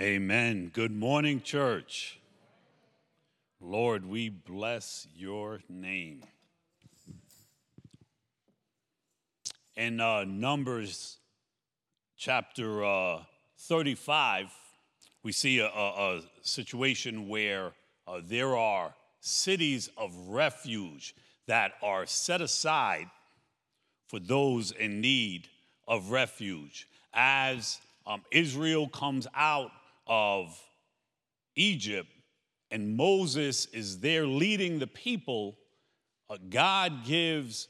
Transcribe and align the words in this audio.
Amen. 0.00 0.70
Good 0.72 0.92
morning, 0.92 1.40
church. 1.40 2.20
Lord, 3.60 4.06
we 4.06 4.28
bless 4.28 5.08
your 5.16 5.58
name. 5.68 6.22
In 9.74 10.00
uh, 10.00 10.22
Numbers 10.22 11.16
chapter 12.16 12.84
uh, 12.84 13.22
35, 13.58 14.52
we 15.24 15.32
see 15.32 15.58
a, 15.58 15.66
a, 15.66 16.18
a 16.18 16.22
situation 16.42 17.28
where 17.28 17.72
uh, 18.06 18.20
there 18.24 18.56
are 18.56 18.94
cities 19.18 19.90
of 19.98 20.14
refuge 20.28 21.16
that 21.48 21.72
are 21.82 22.06
set 22.06 22.40
aside 22.40 23.10
for 24.06 24.20
those 24.20 24.70
in 24.70 25.00
need 25.00 25.48
of 25.88 26.12
refuge. 26.12 26.86
As 27.12 27.80
um, 28.06 28.22
Israel 28.30 28.86
comes 28.86 29.26
out 29.34 29.72
of 30.08 30.58
Egypt, 31.56 32.08
and 32.70 32.96
Moses 32.96 33.66
is 33.66 34.00
there 34.00 34.26
leading 34.26 34.78
the 34.78 34.86
people, 34.86 35.58
uh, 36.30 36.36
God 36.48 37.04
gives 37.04 37.68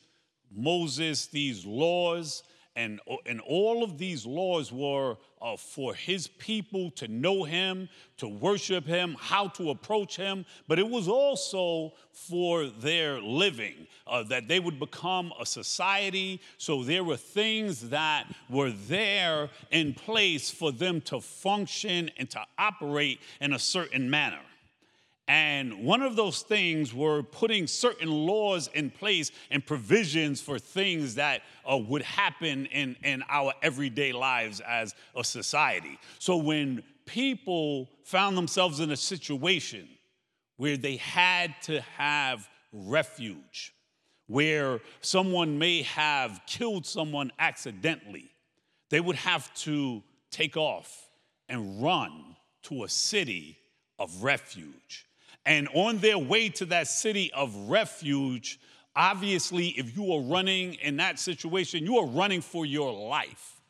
Moses 0.50 1.26
these 1.26 1.64
laws 1.64 2.42
and, 2.78 3.00
and 3.26 3.40
all 3.40 3.82
of 3.82 3.98
these 3.98 4.24
laws 4.24 4.72
were 4.72 5.16
uh, 5.40 5.56
for 5.56 5.94
his 5.94 6.26
people 6.26 6.90
to 6.92 7.08
know 7.08 7.44
him, 7.44 7.88
to 8.18 8.28
worship 8.28 8.86
him, 8.86 9.16
how 9.18 9.48
to 9.48 9.70
approach 9.70 10.16
him, 10.16 10.44
but 10.66 10.78
it 10.78 10.88
was 10.88 11.08
also 11.08 11.92
for 12.12 12.66
their 12.66 13.20
living, 13.20 13.86
uh, 14.06 14.22
that 14.24 14.48
they 14.48 14.60
would 14.60 14.78
become 14.78 15.32
a 15.40 15.46
society. 15.46 16.40
So 16.56 16.82
there 16.82 17.04
were 17.04 17.16
things 17.16 17.88
that 17.90 18.26
were 18.48 18.70
there 18.70 19.50
in 19.70 19.94
place 19.94 20.50
for 20.50 20.72
them 20.72 21.00
to 21.02 21.20
function 21.20 22.10
and 22.16 22.28
to 22.30 22.40
operate 22.58 23.20
in 23.40 23.52
a 23.52 23.58
certain 23.58 24.10
manner. 24.10 24.40
And 25.28 25.84
one 25.84 26.00
of 26.00 26.16
those 26.16 26.40
things 26.40 26.94
were 26.94 27.22
putting 27.22 27.66
certain 27.66 28.10
laws 28.10 28.70
in 28.72 28.90
place 28.90 29.30
and 29.50 29.64
provisions 29.64 30.40
for 30.40 30.58
things 30.58 31.16
that 31.16 31.42
uh, 31.70 31.76
would 31.76 32.02
happen 32.02 32.64
in, 32.66 32.96
in 33.04 33.22
our 33.28 33.52
everyday 33.62 34.12
lives 34.12 34.60
as 34.60 34.94
a 35.14 35.22
society. 35.22 35.98
So 36.18 36.38
when 36.38 36.82
people 37.04 37.90
found 38.04 38.38
themselves 38.38 38.80
in 38.80 38.90
a 38.90 38.96
situation 38.96 39.86
where 40.56 40.78
they 40.78 40.96
had 40.96 41.54
to 41.64 41.82
have 41.98 42.48
refuge, 42.72 43.74
where 44.28 44.80
someone 45.02 45.58
may 45.58 45.82
have 45.82 46.40
killed 46.46 46.86
someone 46.86 47.32
accidentally, 47.38 48.30
they 48.88 49.00
would 49.00 49.16
have 49.16 49.52
to 49.56 50.02
take 50.30 50.56
off 50.56 51.06
and 51.50 51.82
run 51.82 52.34
to 52.62 52.84
a 52.84 52.88
city 52.88 53.58
of 53.98 54.22
refuge. 54.22 55.04
And 55.46 55.68
on 55.74 55.98
their 55.98 56.18
way 56.18 56.48
to 56.50 56.66
that 56.66 56.88
city 56.88 57.32
of 57.32 57.54
refuge, 57.68 58.60
obviously, 58.94 59.68
if 59.68 59.96
you 59.96 60.12
are 60.12 60.20
running 60.20 60.74
in 60.74 60.96
that 60.98 61.18
situation, 61.18 61.84
you 61.84 61.98
are 61.98 62.06
running 62.06 62.40
for 62.40 62.66
your 62.66 62.92
life. 62.92 63.60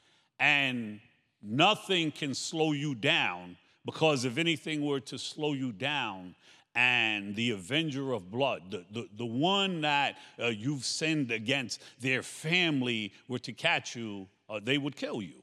And 0.41 1.00
nothing 1.42 2.11
can 2.11 2.34
slow 2.34 2.72
you 2.72 2.94
down 2.94 3.56
because 3.84 4.24
if 4.24 4.39
anything 4.39 4.84
were 4.84 5.00
to 5.00 5.19
slow 5.19 5.52
you 5.52 5.72
down, 5.72 6.34
and 6.74 7.34
the 7.34 7.50
avenger 7.50 8.12
of 8.12 8.30
blood, 8.30 8.62
the, 8.70 8.84
the, 8.92 9.08
the 9.16 9.27
one 9.27 9.80
that 9.80 10.16
uh, 10.41 10.46
you've 10.46 10.84
sinned 10.84 11.33
against, 11.33 11.83
their 12.00 12.22
family 12.22 13.12
were 13.27 13.41
to 13.41 13.52
catch 13.52 13.96
you, 13.96 14.28
uh, 14.48 14.61
they 14.62 14.78
would 14.78 14.94
kill 14.94 15.20
you. 15.20 15.42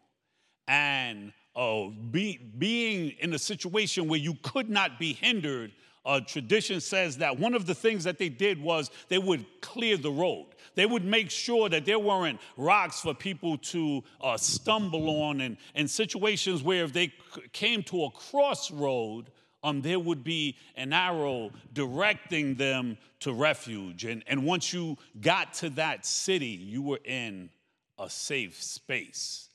And 0.70 1.34
uh, 1.54 1.88
be, 2.10 2.38
being 2.58 3.16
in 3.20 3.34
a 3.34 3.40
situation 3.40 4.08
where 4.08 4.20
you 4.20 4.36
could 4.44 4.70
not 4.70 4.98
be 4.98 5.12
hindered 5.12 5.74
uh, 6.06 6.20
tradition 6.22 6.80
says 6.80 7.18
that 7.18 7.40
one 7.40 7.54
of 7.54 7.66
the 7.66 7.76
things 7.76 8.04
that 8.04 8.18
they 8.18 8.30
did 8.30 8.62
was 8.62 8.92
they 9.10 9.18
would 9.18 9.46
clear 9.62 9.98
the 9.98 10.12
road. 10.12 10.48
They 10.76 10.86
would 10.86 11.06
make 11.06 11.32
sure 11.32 11.70
that 11.70 11.86
there 11.86 12.00
weren't 12.00 12.40
rocks 12.58 13.02
for 13.02 13.14
people 13.14 13.58
to 13.58 14.04
uh, 14.22 14.38
stumble 14.38 15.10
on, 15.24 15.42
and, 15.42 15.58
and 15.74 15.90
situations 15.90 16.62
where 16.62 16.84
if 16.84 16.94
they 16.94 17.14
came 17.54 17.82
to 17.84 18.04
a 18.04 18.12
crossroad, 18.12 19.32
um, 19.64 19.82
there 19.82 20.00
would 20.00 20.24
be 20.24 20.58
an 20.76 20.94
arrow 20.94 21.52
directing 21.74 22.56
them 22.56 22.98
to 23.22 23.34
refuge. 23.34 24.06
And, 24.06 24.24
and 24.28 24.46
once 24.46 24.72
you 24.72 24.98
got 25.20 25.54
to 25.56 25.72
that 25.72 26.06
city, 26.06 26.46
you 26.48 26.84
were 26.84 27.00
in 27.04 27.50
a 27.98 28.10
safe 28.10 28.62
space. 28.62 29.50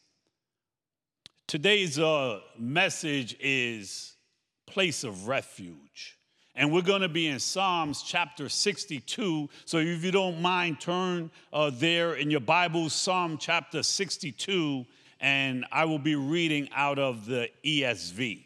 Today's 1.47 1.99
uh, 1.99 2.41
message 2.59 3.37
is 3.41 4.16
place 4.66 5.05
of 5.05 5.28
refuge. 5.28 6.16
And 6.60 6.71
we're 6.71 6.82
going 6.82 7.00
to 7.00 7.09
be 7.09 7.26
in 7.26 7.41
Psalms 7.41 8.03
chapter 8.03 8.50
62. 8.50 9.48
So 9.65 9.78
if 9.78 10.04
you 10.04 10.10
don't 10.10 10.43
mind, 10.43 10.78
turn 10.78 11.31
uh, 11.54 11.71
there 11.72 12.16
in 12.16 12.31
your 12.31 12.41
Bibles, 12.41 12.93
Psalm 12.93 13.38
chapter 13.38 13.82
62, 13.82 14.84
and 15.22 15.65
I 15.72 15.87
will 15.87 15.98
be 15.98 16.16
reading 16.16 16.69
out 16.75 16.98
of 16.98 17.25
the 17.25 17.48
ESV. 17.65 18.44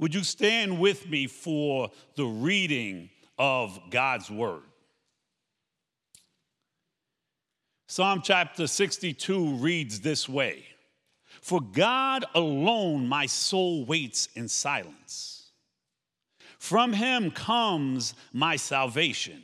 Would 0.00 0.14
you 0.14 0.22
stand 0.22 0.78
with 0.78 1.08
me 1.08 1.28
for 1.28 1.90
the 2.14 2.26
reading 2.26 3.08
of 3.38 3.80
God's 3.88 4.30
word? 4.30 4.64
Psalm 7.86 8.20
chapter 8.22 8.66
62 8.66 9.54
reads 9.54 10.00
this 10.00 10.28
way 10.28 10.66
For 11.40 11.62
God 11.62 12.26
alone 12.34 13.08
my 13.08 13.24
soul 13.24 13.86
waits 13.86 14.28
in 14.34 14.46
silence 14.46 15.41
from 16.62 16.92
him 16.92 17.28
comes 17.32 18.14
my 18.32 18.54
salvation. 18.54 19.42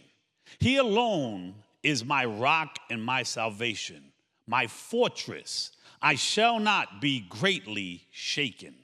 He 0.61 0.77
alone 0.77 1.57
is 1.83 2.05
my 2.05 2.25
rock 2.25 2.79
and 2.91 3.03
my 3.05 3.25
salvation, 3.25 4.13
my 4.47 4.69
fortress. 4.69 5.73
I 6.01 6.15
shall 6.15 6.61
not 6.61 7.01
be 7.01 7.27
greatly 7.29 8.07
shaken. 8.13 8.77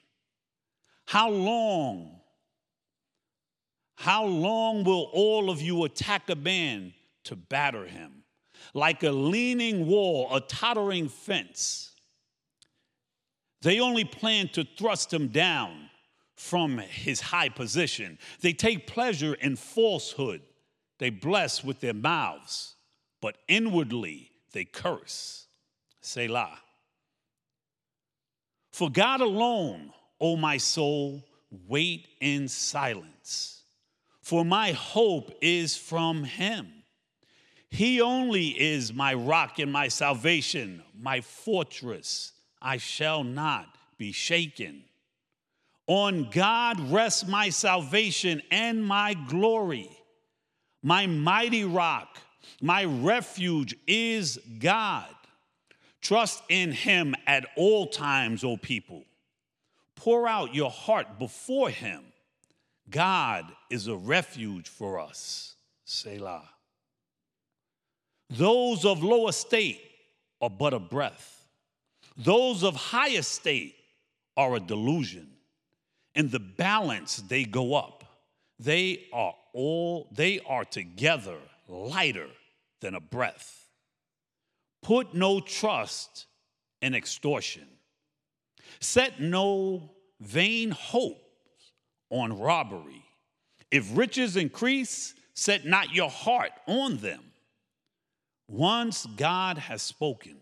How 1.05 1.29
long? 1.29 2.19
How 3.95 4.25
long 4.25 4.83
will 4.83 5.09
all 5.13 5.49
of 5.49 5.61
you 5.61 5.85
attack 5.85 6.29
a 6.29 6.35
man 6.35 6.93
to 7.23 7.37
batter 7.37 7.85
him? 7.85 8.25
Like 8.73 9.03
a 9.03 9.11
leaning 9.11 9.87
wall, 9.87 10.27
a 10.35 10.41
tottering 10.41 11.07
fence. 11.07 11.93
They 13.61 13.79
only 13.79 14.03
plan 14.03 14.49
to 14.49 14.65
thrust 14.77 15.13
him 15.13 15.29
down 15.29 15.85
from 16.35 16.77
his 16.77 17.21
high 17.21 17.49
position. 17.49 18.17
They 18.41 18.53
take 18.53 18.87
pleasure 18.87 19.33
in 19.35 19.55
falsehood. 19.55 20.41
They 20.99 21.09
bless 21.09 21.63
with 21.63 21.79
their 21.79 21.93
mouths, 21.93 22.75
but 23.21 23.37
inwardly 23.47 24.31
they 24.51 24.65
curse. 24.65 25.47
Selah. 26.01 26.59
For 28.71 28.89
God 28.89 29.21
alone, 29.21 29.91
O 30.19 30.35
my 30.35 30.57
soul, 30.57 31.23
wait 31.67 32.07
in 32.19 32.47
silence, 32.47 33.63
for 34.21 34.43
my 34.43 34.71
hope 34.71 35.31
is 35.41 35.77
from 35.77 36.23
him. 36.23 36.67
He 37.69 38.01
only 38.01 38.47
is 38.49 38.93
my 38.93 39.13
rock 39.13 39.59
and 39.59 39.71
my 39.71 39.87
salvation, 39.87 40.83
my 40.97 41.21
fortress. 41.21 42.33
I 42.61 42.77
shall 42.77 43.23
not 43.23 43.67
be 43.97 44.11
shaken. 44.11 44.83
On 45.87 46.29
God 46.31 46.79
rests 46.91 47.27
my 47.27 47.49
salvation 47.49 48.41
and 48.49 48.83
my 48.83 49.13
glory. 49.13 49.89
My 50.81 51.07
mighty 51.07 51.63
rock, 51.63 52.17
my 52.61 52.85
refuge 52.85 53.75
is 53.87 54.39
God. 54.59 55.09
Trust 56.01 56.43
in 56.49 56.71
him 56.71 57.15
at 57.25 57.45
all 57.55 57.87
times, 57.87 58.43
O 58.43 58.57
people. 58.57 59.03
Pour 59.95 60.27
out 60.27 60.53
your 60.53 60.69
heart 60.69 61.17
before 61.17 61.69
him. 61.69 62.03
God 62.89 63.45
is 63.71 63.87
a 63.87 63.95
refuge 63.95 64.69
for 64.69 64.99
us. 64.99 65.55
Selah. 65.85 66.47
Those 68.29 68.85
of 68.85 69.03
low 69.03 69.27
estate 69.27 69.81
are 70.41 70.49
but 70.49 70.73
a 70.73 70.79
breath, 70.79 71.47
those 72.17 72.63
of 72.63 72.75
high 72.75 73.09
estate 73.09 73.75
are 74.37 74.55
a 74.55 74.59
delusion 74.59 75.34
in 76.15 76.29
the 76.29 76.39
balance 76.39 77.17
they 77.17 77.43
go 77.43 77.75
up. 77.75 78.03
They 78.59 79.07
are 79.11 79.35
all, 79.53 80.07
they 80.11 80.39
are 80.47 80.63
together 80.63 81.37
lighter 81.67 82.29
than 82.81 82.95
a 82.95 83.01
breath. 83.01 83.69
Put 84.81 85.13
no 85.13 85.39
trust 85.39 86.25
in 86.81 86.95
extortion. 86.95 87.67
Set 88.79 89.19
no 89.19 89.91
vain 90.21 90.71
hope 90.71 91.21
on 92.09 92.39
robbery. 92.39 93.03
If 93.71 93.97
riches 93.97 94.37
increase, 94.37 95.15
set 95.33 95.65
not 95.65 95.93
your 95.93 96.09
heart 96.09 96.51
on 96.67 96.97
them. 96.97 97.21
Once 98.47 99.05
God 99.17 99.57
has 99.57 99.81
spoken, 99.81 100.37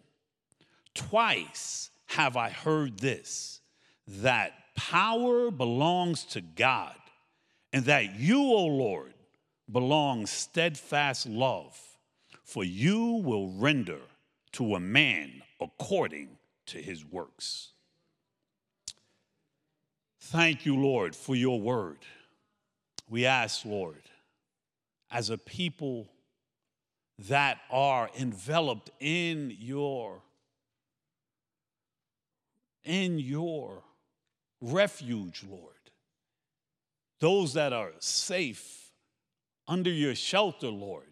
twice 0.94 1.90
have 2.08 2.36
I 2.36 2.50
heard 2.50 3.00
this 3.00 3.62
that 4.08 4.52
power 4.76 5.52
belongs 5.52 6.24
to 6.26 6.42
God, 6.42 6.96
and 7.72 7.86
that 7.86 8.16
you, 8.16 8.40
O 8.40 8.66
Lord, 8.66 9.14
belong 9.72 10.26
steadfast 10.26 11.28
love, 11.28 11.78
for 12.44 12.64
you 12.64 13.22
will 13.24 13.50
render 13.50 14.02
to 14.54 14.76
a 14.76 14.80
man 14.80 15.42
according 15.60 16.38
to 16.68 16.78
his 16.78 17.06
works. 17.06 17.70
Thank 20.20 20.66
you, 20.66 20.76
Lord, 20.78 21.16
for 21.16 21.36
your 21.36 21.60
word. 21.60 22.00
We 23.10 23.26
ask, 23.26 23.66
Lord, 23.66 24.02
as 25.12 25.30
a 25.30 25.38
people 25.38 26.08
that 27.28 27.60
are 27.70 28.10
enveloped 28.18 28.90
in 29.00 29.56
your 29.60 30.22
in 32.84 33.18
your 33.20 33.82
refuge, 34.64 35.44
Lord. 35.48 35.74
Those 37.20 37.54
that 37.54 37.74
are 37.74 37.92
safe 38.00 38.92
under 39.68 39.92
your 39.92 40.16
shelter, 40.16 40.70
Lord, 40.70 41.12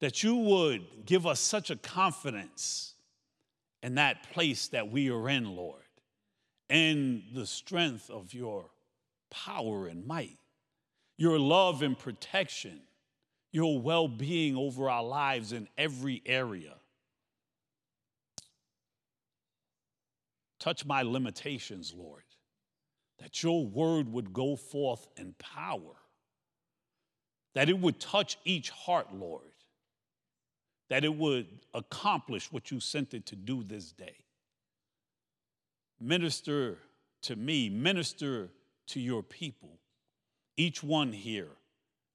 that 0.00 0.22
you 0.22 0.36
would 0.36 1.06
give 1.06 1.26
us 1.26 1.40
such 1.40 1.70
a 1.70 1.76
confidence 1.76 2.94
in 3.82 3.94
that 3.94 4.30
place 4.32 4.68
that 4.68 4.90
we 4.90 5.10
are 5.10 5.28
in, 5.28 5.56
Lord, 5.56 5.82
and 6.68 7.22
the 7.34 7.46
strength 7.46 8.10
of 8.10 8.34
your 8.34 8.66
power 9.30 9.86
and 9.86 10.06
might, 10.06 10.38
your 11.16 11.38
love 11.38 11.82
and 11.82 11.98
protection, 11.98 12.80
your 13.52 13.80
well 13.80 14.08
being 14.08 14.56
over 14.56 14.88
our 14.88 15.04
lives 15.04 15.52
in 15.52 15.68
every 15.76 16.22
area. 16.26 16.74
Touch 20.58 20.84
my 20.84 21.02
limitations, 21.02 21.94
Lord, 21.96 22.22
that 23.20 23.42
your 23.42 23.66
word 23.66 24.10
would 24.12 24.32
go 24.32 24.56
forth 24.56 25.06
in 25.16 25.34
power, 25.38 25.94
that 27.54 27.68
it 27.68 27.78
would 27.78 28.00
touch 28.00 28.38
each 28.44 28.70
heart, 28.70 29.14
Lord, 29.14 29.42
that 30.88 31.04
it 31.04 31.14
would 31.14 31.46
accomplish 31.74 32.50
what 32.50 32.70
you 32.70 32.80
sent 32.80 33.14
it 33.14 33.26
to 33.26 33.36
do 33.36 33.62
this 33.62 33.92
day. 33.92 34.16
Minister 36.00 36.78
to 37.22 37.36
me, 37.36 37.68
minister 37.68 38.48
to 38.88 39.00
your 39.00 39.22
people, 39.22 39.78
each 40.56 40.82
one 40.82 41.12
here, 41.12 41.50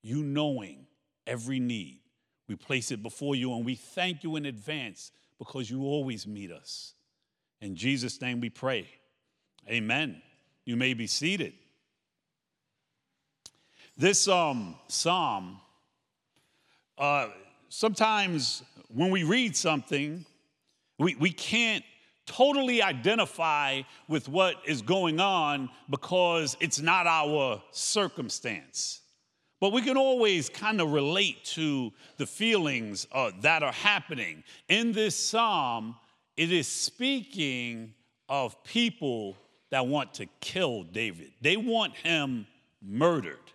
you 0.02 0.24
knowing 0.24 0.88
every 1.28 1.60
need. 1.60 2.00
We 2.48 2.56
place 2.56 2.92
it 2.92 3.02
before 3.02 3.36
you 3.36 3.54
and 3.54 3.64
we 3.64 3.76
thank 3.76 4.24
you 4.24 4.36
in 4.36 4.46
advance 4.46 5.12
because 5.38 5.70
you 5.70 5.84
always 5.84 6.26
meet 6.28 6.52
us. 6.52 6.94
In 7.62 7.76
Jesus' 7.76 8.20
name 8.22 8.42
we 8.42 8.50
pray. 8.50 8.88
Amen. 9.70 10.22
You 10.66 10.76
may 10.76 10.94
be 10.94 11.08
seated. 11.08 11.54
This 13.98 14.28
um, 14.28 14.76
psalm, 14.88 15.62
uh, 16.98 17.28
sometimes 17.70 18.64
when 18.94 19.12
we 19.12 19.24
read 19.24 19.56
something, 19.56 20.26
we, 21.00 21.16
we 21.16 21.32
can't 21.32 21.84
totally 22.26 22.82
identify 22.82 23.82
with 24.08 24.28
what 24.28 24.56
is 24.66 24.82
going 24.82 25.20
on 25.20 25.70
because 25.90 26.58
it's 26.60 26.82
not 26.82 27.06
our 27.08 27.62
circumstance. 27.72 29.02
But 29.62 29.72
we 29.72 29.82
can 29.82 29.98
always 29.98 30.50
kind 30.50 30.82
of 30.82 30.92
relate 30.92 31.46
to 31.46 31.94
the 32.18 32.26
feelings 32.26 33.08
uh, 33.12 33.32
that 33.42 33.64
are 33.64 33.72
happening. 33.72 34.44
In 34.68 34.92
this 34.92 35.16
psalm, 35.16 35.96
it 36.36 36.52
is 36.52 36.68
speaking 36.68 37.94
of 38.28 38.62
people 38.64 39.38
that 39.76 39.88
want 39.88 40.14
to 40.14 40.26
kill 40.40 40.84
David. 40.84 41.34
They 41.42 41.58
want 41.58 41.98
him 41.98 42.48
murdered. 42.82 43.52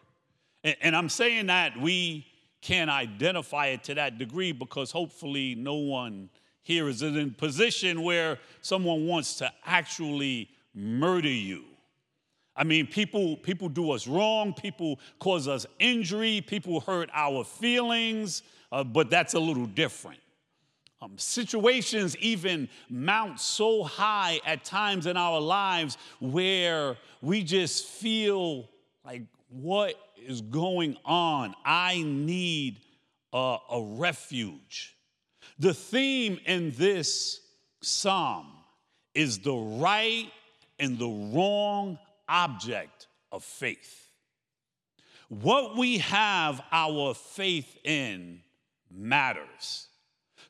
And, 0.63 0.77
and 0.83 0.95
I'm 0.95 1.09
saying 1.09 1.47
that 1.47 1.81
we 1.81 2.27
can't 2.61 2.91
identify 2.91 3.69
it 3.69 3.85
to 3.85 3.95
that 3.95 4.19
degree 4.19 4.53
because 4.53 4.91
hopefully 4.91 5.55
no 5.55 5.77
one 5.77 6.29
here 6.61 6.91
is 6.91 7.01
in 7.01 7.19
a 7.19 7.27
position 7.29 8.03
where 8.03 8.39
someone 8.61 9.07
wants 9.07 9.37
to 9.37 9.51
actually 9.65 10.51
murder 10.75 11.31
you. 11.31 11.65
I 12.55 12.65
mean, 12.65 12.87
people, 12.87 13.39
people 13.39 13.71
do 13.71 13.91
us 13.93 14.07
wrong, 14.07 14.53
people 14.53 15.01
cause 15.21 15.49
us 15.49 15.65
injury, 15.79 16.43
people 16.43 16.81
hurt 16.81 17.09
our 17.15 17.45
feelings, 17.45 18.43
uh, 18.71 18.85
but 18.85 19.09
that's 19.09 19.33
a 19.33 19.41
little 19.41 19.65
different. 19.65 20.21
Um, 21.03 21.17
situations 21.17 22.15
even 22.19 22.69
mount 22.91 23.41
so 23.41 23.83
high 23.83 24.41
at 24.45 24.65
times 24.65 25.07
in 25.07 25.17
our 25.17 25.41
lives 25.41 25.97
where 26.21 26.99
we 27.23 27.43
just 27.43 27.87
feel 27.87 28.69
like, 29.05 29.23
what 29.49 29.95
is 30.17 30.43
going 30.43 30.97
on? 31.07 31.55
I 31.65 32.03
need 32.03 32.81
a, 33.33 33.57
a 33.71 33.83
refuge. 33.83 34.95
The 35.59 35.73
theme 35.73 36.39
in 36.45 36.73
this 36.77 37.41
psalm 37.83 38.47
is 39.15 39.39
the 39.39 39.57
right 39.57 40.31
and 40.79 40.99
the 40.99 41.33
wrong 41.35 41.99
object 42.29 43.07
of 43.33 43.43
faith. 43.43 44.09
What 45.29 45.77
we 45.77 45.99
have 45.99 46.63
our 46.73 47.15
faith 47.15 47.79
in 47.85 48.41
matters. 48.91 49.87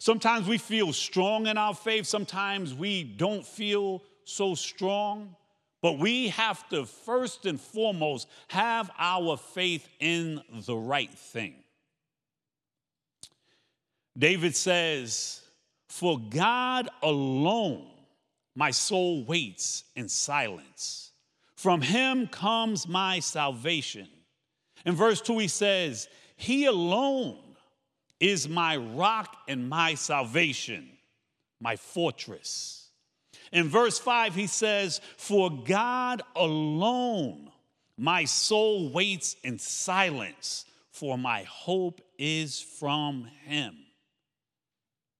Sometimes 0.00 0.48
we 0.48 0.56
feel 0.56 0.94
strong 0.94 1.46
in 1.46 1.58
our 1.58 1.74
faith, 1.74 2.06
sometimes 2.06 2.72
we 2.72 3.04
don't 3.04 3.46
feel 3.46 4.02
so 4.24 4.54
strong. 4.54 5.36
But 5.82 5.98
we 5.98 6.28
have 6.28 6.68
to 6.70 6.84
first 6.84 7.46
and 7.46 7.60
foremost 7.60 8.28
have 8.48 8.90
our 8.98 9.36
faith 9.36 9.86
in 9.98 10.42
the 10.66 10.76
right 10.76 11.12
thing. 11.12 11.54
David 14.16 14.56
says, 14.56 15.42
For 15.88 16.18
God 16.18 16.88
alone 17.02 17.86
my 18.54 18.70
soul 18.70 19.24
waits 19.24 19.84
in 19.96 20.08
silence. 20.08 21.12
From 21.56 21.82
him 21.82 22.26
comes 22.26 22.88
my 22.88 23.20
salvation. 23.20 24.08
In 24.84 24.94
verse 24.94 25.20
2, 25.20 25.38
he 25.38 25.48
says, 25.48 26.08
He 26.36 26.66
alone 26.66 27.38
is 28.20 28.48
my 28.48 28.76
rock 28.76 29.36
and 29.48 29.68
my 29.68 29.94
salvation, 29.94 30.88
my 31.60 31.76
fortress. 31.76 32.90
In 33.52 33.68
verse 33.68 33.98
5, 33.98 34.34
he 34.34 34.46
says, 34.46 35.00
For 35.16 35.50
God 35.50 36.22
alone 36.36 37.50
my 37.96 38.24
soul 38.24 38.90
waits 38.90 39.36
in 39.42 39.58
silence, 39.58 40.64
for 40.90 41.18
my 41.18 41.42
hope 41.42 42.00
is 42.18 42.60
from 42.60 43.28
him. 43.44 43.76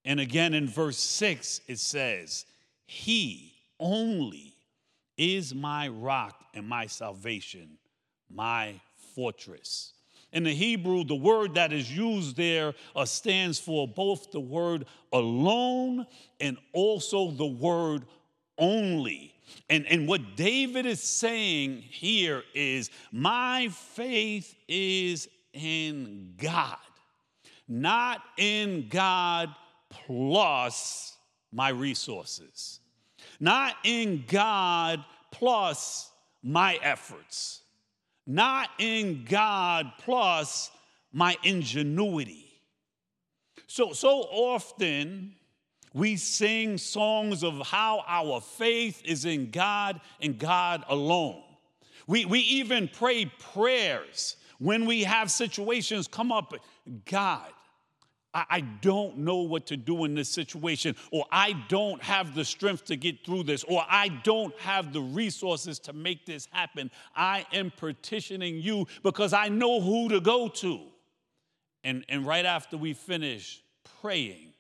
And 0.05 0.21
again 0.21 0.55
in 0.55 0.69
verse 0.69 0.99
6, 0.99 1.63
it 1.67 1.79
says, 1.79 2.47
He 2.87 3.55
only 3.79 4.55
is 5.17 5.55
my 5.55 5.89
rock 5.89 6.43
and 6.55 6.67
my 6.67 6.87
salvation, 6.87 7.79
my 8.31 8.81
fortress. 9.15 9.93
In 10.33 10.45
the 10.45 10.55
Hebrew, 10.55 11.05
the 11.05 11.15
word 11.15 11.55
that 11.55 11.73
is 11.73 11.95
used 11.95 12.37
there 12.37 12.75
uh, 12.95 13.05
stands 13.05 13.59
for 13.59 13.89
both 13.89 14.31
the 14.31 14.41
word 14.41 14.87
alone 15.13 16.07
and 16.39 16.57
also 16.73 17.31
the 17.33 17.47
word 17.47 18.05
only. 18.59 19.35
And, 19.69 19.87
and 19.87 20.07
what 20.07 20.37
David 20.37 20.87
is 20.87 21.03
saying 21.03 21.83
here 21.83 22.45
is, 22.55 22.91
My 23.11 23.69
faith 23.69 24.55
is 24.69 25.29
in 25.53 26.35
God, 26.39 26.77
not 27.67 28.23
in 28.37 28.87
God 28.89 29.53
plus 29.89 31.17
my 31.53 31.71
resources, 31.71 32.79
not 33.41 33.75
in 33.83 34.25
God 34.29 35.05
plus 35.33 36.13
my 36.43 36.79
efforts 36.83 37.60
not 38.27 38.69
in 38.79 39.25
God 39.29 39.93
plus 39.99 40.71
my 41.13 41.37
ingenuity. 41.43 42.47
So, 43.67 43.93
so 43.93 44.23
often 44.31 45.35
we 45.93 46.17
sing 46.17 46.79
songs 46.79 47.43
of 47.43 47.67
how 47.67 48.05
our 48.07 48.41
faith 48.41 49.03
is 49.05 49.25
in 49.25 49.51
God 49.51 50.01
and 50.21 50.39
God 50.39 50.85
alone. 50.89 51.43
We, 52.07 52.25
we 52.25 52.41
even 52.41 52.89
pray 52.89 53.27
prayers 53.55 54.37
when 54.59 54.87
we 54.87 55.05
have 55.05 55.31
situations 55.31 56.07
come 56.07 56.33
up 56.33 56.55
God, 57.05 57.53
I 58.33 58.61
don't 58.61 59.19
know 59.19 59.39
what 59.39 59.67
to 59.67 59.77
do 59.77 60.05
in 60.05 60.15
this 60.15 60.29
situation, 60.29 60.95
or 61.11 61.25
I 61.33 61.53
don't 61.69 62.01
have 62.03 62.35
the 62.35 62.45
strength 62.45 62.85
to 62.87 62.97
get 62.97 63.25
through 63.25 63.43
this, 63.45 63.65
or 63.65 63.85
I 63.89 64.09
don't 64.23 64.57
have 64.61 64.93
the 64.93 65.01
resources 65.01 65.81
to 65.81 65.93
make 65.93 66.27
this 66.27 66.47
happen. 66.53 66.93
I 67.17 67.45
am 67.53 67.73
petitioning 67.77 68.59
you 68.59 68.87
because 69.03 69.33
I 69.33 69.49
know 69.49 69.81
who 69.81 70.09
to 70.11 70.21
go 70.21 70.49
to. 70.49 70.81
And, 71.83 72.05
and 72.09 72.25
right 72.25 72.45
after 72.45 72.77
we 72.77 72.93
finish 72.93 73.63
praying, 74.01 74.53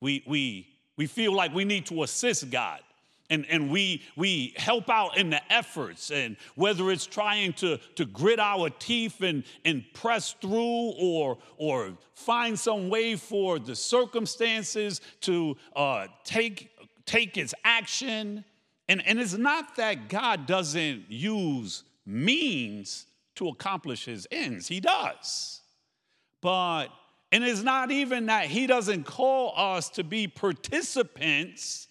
we, 0.00 0.24
we, 0.26 0.68
we 0.96 1.06
feel 1.06 1.32
like 1.32 1.54
we 1.54 1.64
need 1.64 1.86
to 1.86 2.02
assist 2.02 2.50
God. 2.50 2.80
And, 3.30 3.46
and 3.48 3.70
we, 3.70 4.02
we 4.16 4.54
help 4.56 4.88
out 4.88 5.16
in 5.16 5.30
the 5.30 5.52
efforts 5.52 6.10
and 6.10 6.36
whether 6.54 6.90
it's 6.90 7.06
trying 7.06 7.52
to, 7.54 7.78
to 7.96 8.04
grit 8.04 8.38
our 8.38 8.70
teeth 8.70 9.22
and, 9.22 9.44
and 9.64 9.84
press 9.94 10.34
through 10.40 10.92
or, 10.98 11.38
or 11.56 11.92
find 12.14 12.58
some 12.58 12.88
way 12.88 13.16
for 13.16 13.58
the 13.58 13.74
circumstances 13.74 15.00
to 15.22 15.56
uh, 15.74 16.06
take, 16.24 16.70
take 17.04 17.36
its 17.36 17.54
action. 17.64 18.44
And, 18.88 19.06
and 19.06 19.18
it's 19.18 19.36
not 19.36 19.76
that 19.76 20.08
god 20.08 20.46
doesn't 20.46 21.04
use 21.08 21.84
means 22.04 23.06
to 23.34 23.48
accomplish 23.48 24.04
his 24.04 24.26
ends. 24.30 24.68
He 24.68 24.80
does. 24.80 25.60
But 26.40 26.88
and 27.32 27.42
it's 27.42 27.62
not 27.62 27.90
even 27.90 28.26
that 28.26 28.46
he 28.46 28.66
doesn't 28.66 29.04
call 29.04 29.52
us 29.56 29.90
to 29.90 30.04
be 30.04 30.28
participants 30.28 31.85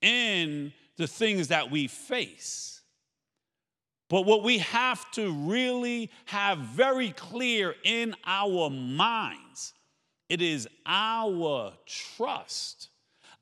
in 0.00 0.72
the 0.96 1.06
things 1.06 1.48
that 1.48 1.70
we 1.70 1.86
face. 1.86 2.80
But 4.08 4.22
what 4.22 4.42
we 4.42 4.58
have 4.58 5.10
to 5.12 5.32
really 5.32 6.10
have 6.26 6.58
very 6.58 7.10
clear 7.10 7.74
in 7.84 8.14
our 8.24 8.70
minds, 8.70 9.72
it 10.28 10.42
is 10.42 10.68
our 10.86 11.72
trust, 11.86 12.90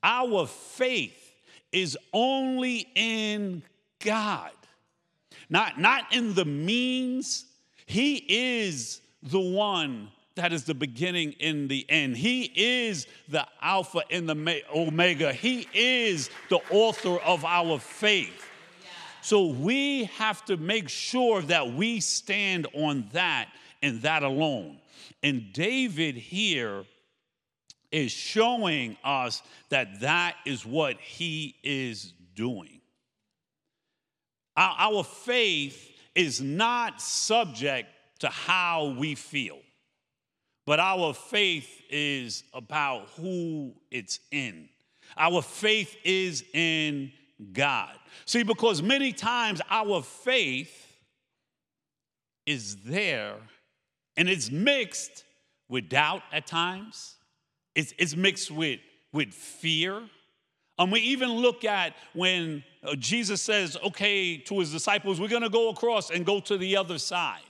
our 0.02 0.46
faith 0.46 1.32
is 1.72 1.98
only 2.12 2.88
in 2.94 3.62
God, 4.00 4.52
not, 5.50 5.80
not 5.80 6.14
in 6.14 6.34
the 6.34 6.44
means. 6.44 7.46
He 7.86 8.24
is 8.28 9.00
the 9.22 9.40
one 9.40 10.10
that 10.34 10.52
is 10.52 10.64
the 10.64 10.74
beginning 10.74 11.32
in 11.32 11.68
the 11.68 11.84
end. 11.88 12.16
He 12.16 12.50
is 12.54 13.06
the 13.28 13.46
Alpha 13.60 14.02
and 14.10 14.28
the 14.28 14.62
Omega. 14.74 15.32
He 15.32 15.68
is 15.74 16.30
the 16.48 16.60
author 16.70 17.16
of 17.18 17.44
our 17.44 17.78
faith. 17.78 18.48
So 19.20 19.46
we 19.46 20.04
have 20.16 20.44
to 20.46 20.56
make 20.56 20.88
sure 20.88 21.42
that 21.42 21.72
we 21.72 22.00
stand 22.00 22.66
on 22.74 23.08
that 23.12 23.48
and 23.82 24.02
that 24.02 24.22
alone. 24.22 24.78
And 25.22 25.52
David 25.52 26.16
here 26.16 26.84
is 27.92 28.10
showing 28.10 28.96
us 29.04 29.42
that 29.68 30.00
that 30.00 30.36
is 30.46 30.64
what 30.64 30.98
he 30.98 31.54
is 31.62 32.14
doing. 32.34 32.80
Our, 34.56 35.04
faith 35.04 35.90
is 36.14 36.40
not 36.40 37.00
subject 37.00 37.88
to 38.20 38.28
how 38.28 38.96
we 38.98 39.14
feel. 39.14 39.58
But 40.64 40.78
our 40.78 41.12
faith 41.12 41.82
is 41.90 42.44
about 42.54 43.08
who 43.16 43.74
it's 43.90 44.20
in. 44.30 44.68
Our 45.16 45.42
faith 45.42 45.96
is 46.04 46.44
in 46.54 47.12
God. 47.52 47.96
See, 48.26 48.42
because 48.42 48.82
many 48.82 49.12
times 49.12 49.60
our 49.68 50.02
faith 50.02 50.86
is 52.46 52.76
there 52.84 53.36
and 54.16 54.28
it's 54.28 54.50
mixed 54.50 55.24
with 55.68 55.88
doubt 55.88 56.22
at 56.32 56.46
times, 56.46 57.16
it's, 57.74 57.94
it's 57.98 58.14
mixed 58.14 58.50
with, 58.50 58.80
with 59.12 59.32
fear. 59.32 60.02
And 60.78 60.92
we 60.92 61.00
even 61.00 61.30
look 61.30 61.64
at 61.64 61.94
when 62.12 62.62
uh, 62.84 62.94
Jesus 62.96 63.40
says, 63.40 63.76
okay, 63.84 64.36
to 64.36 64.58
his 64.58 64.70
disciples, 64.70 65.20
we're 65.20 65.28
gonna 65.28 65.48
go 65.48 65.70
across 65.70 66.10
and 66.10 66.26
go 66.26 66.40
to 66.40 66.56
the 66.56 66.76
other 66.76 66.98
side. 66.98 67.40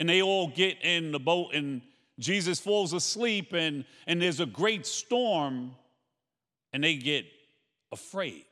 And 0.00 0.08
they 0.08 0.20
all 0.20 0.48
get 0.48 0.78
in 0.82 1.12
the 1.12 1.20
boat 1.20 1.54
and 1.54 1.80
Jesus 2.18 2.60
falls 2.60 2.92
asleep 2.92 3.52
and, 3.52 3.84
and 4.06 4.20
there's 4.20 4.40
a 4.40 4.46
great 4.46 4.86
storm, 4.86 5.72
and 6.72 6.84
they 6.84 6.96
get 6.96 7.26
afraid. 7.92 8.44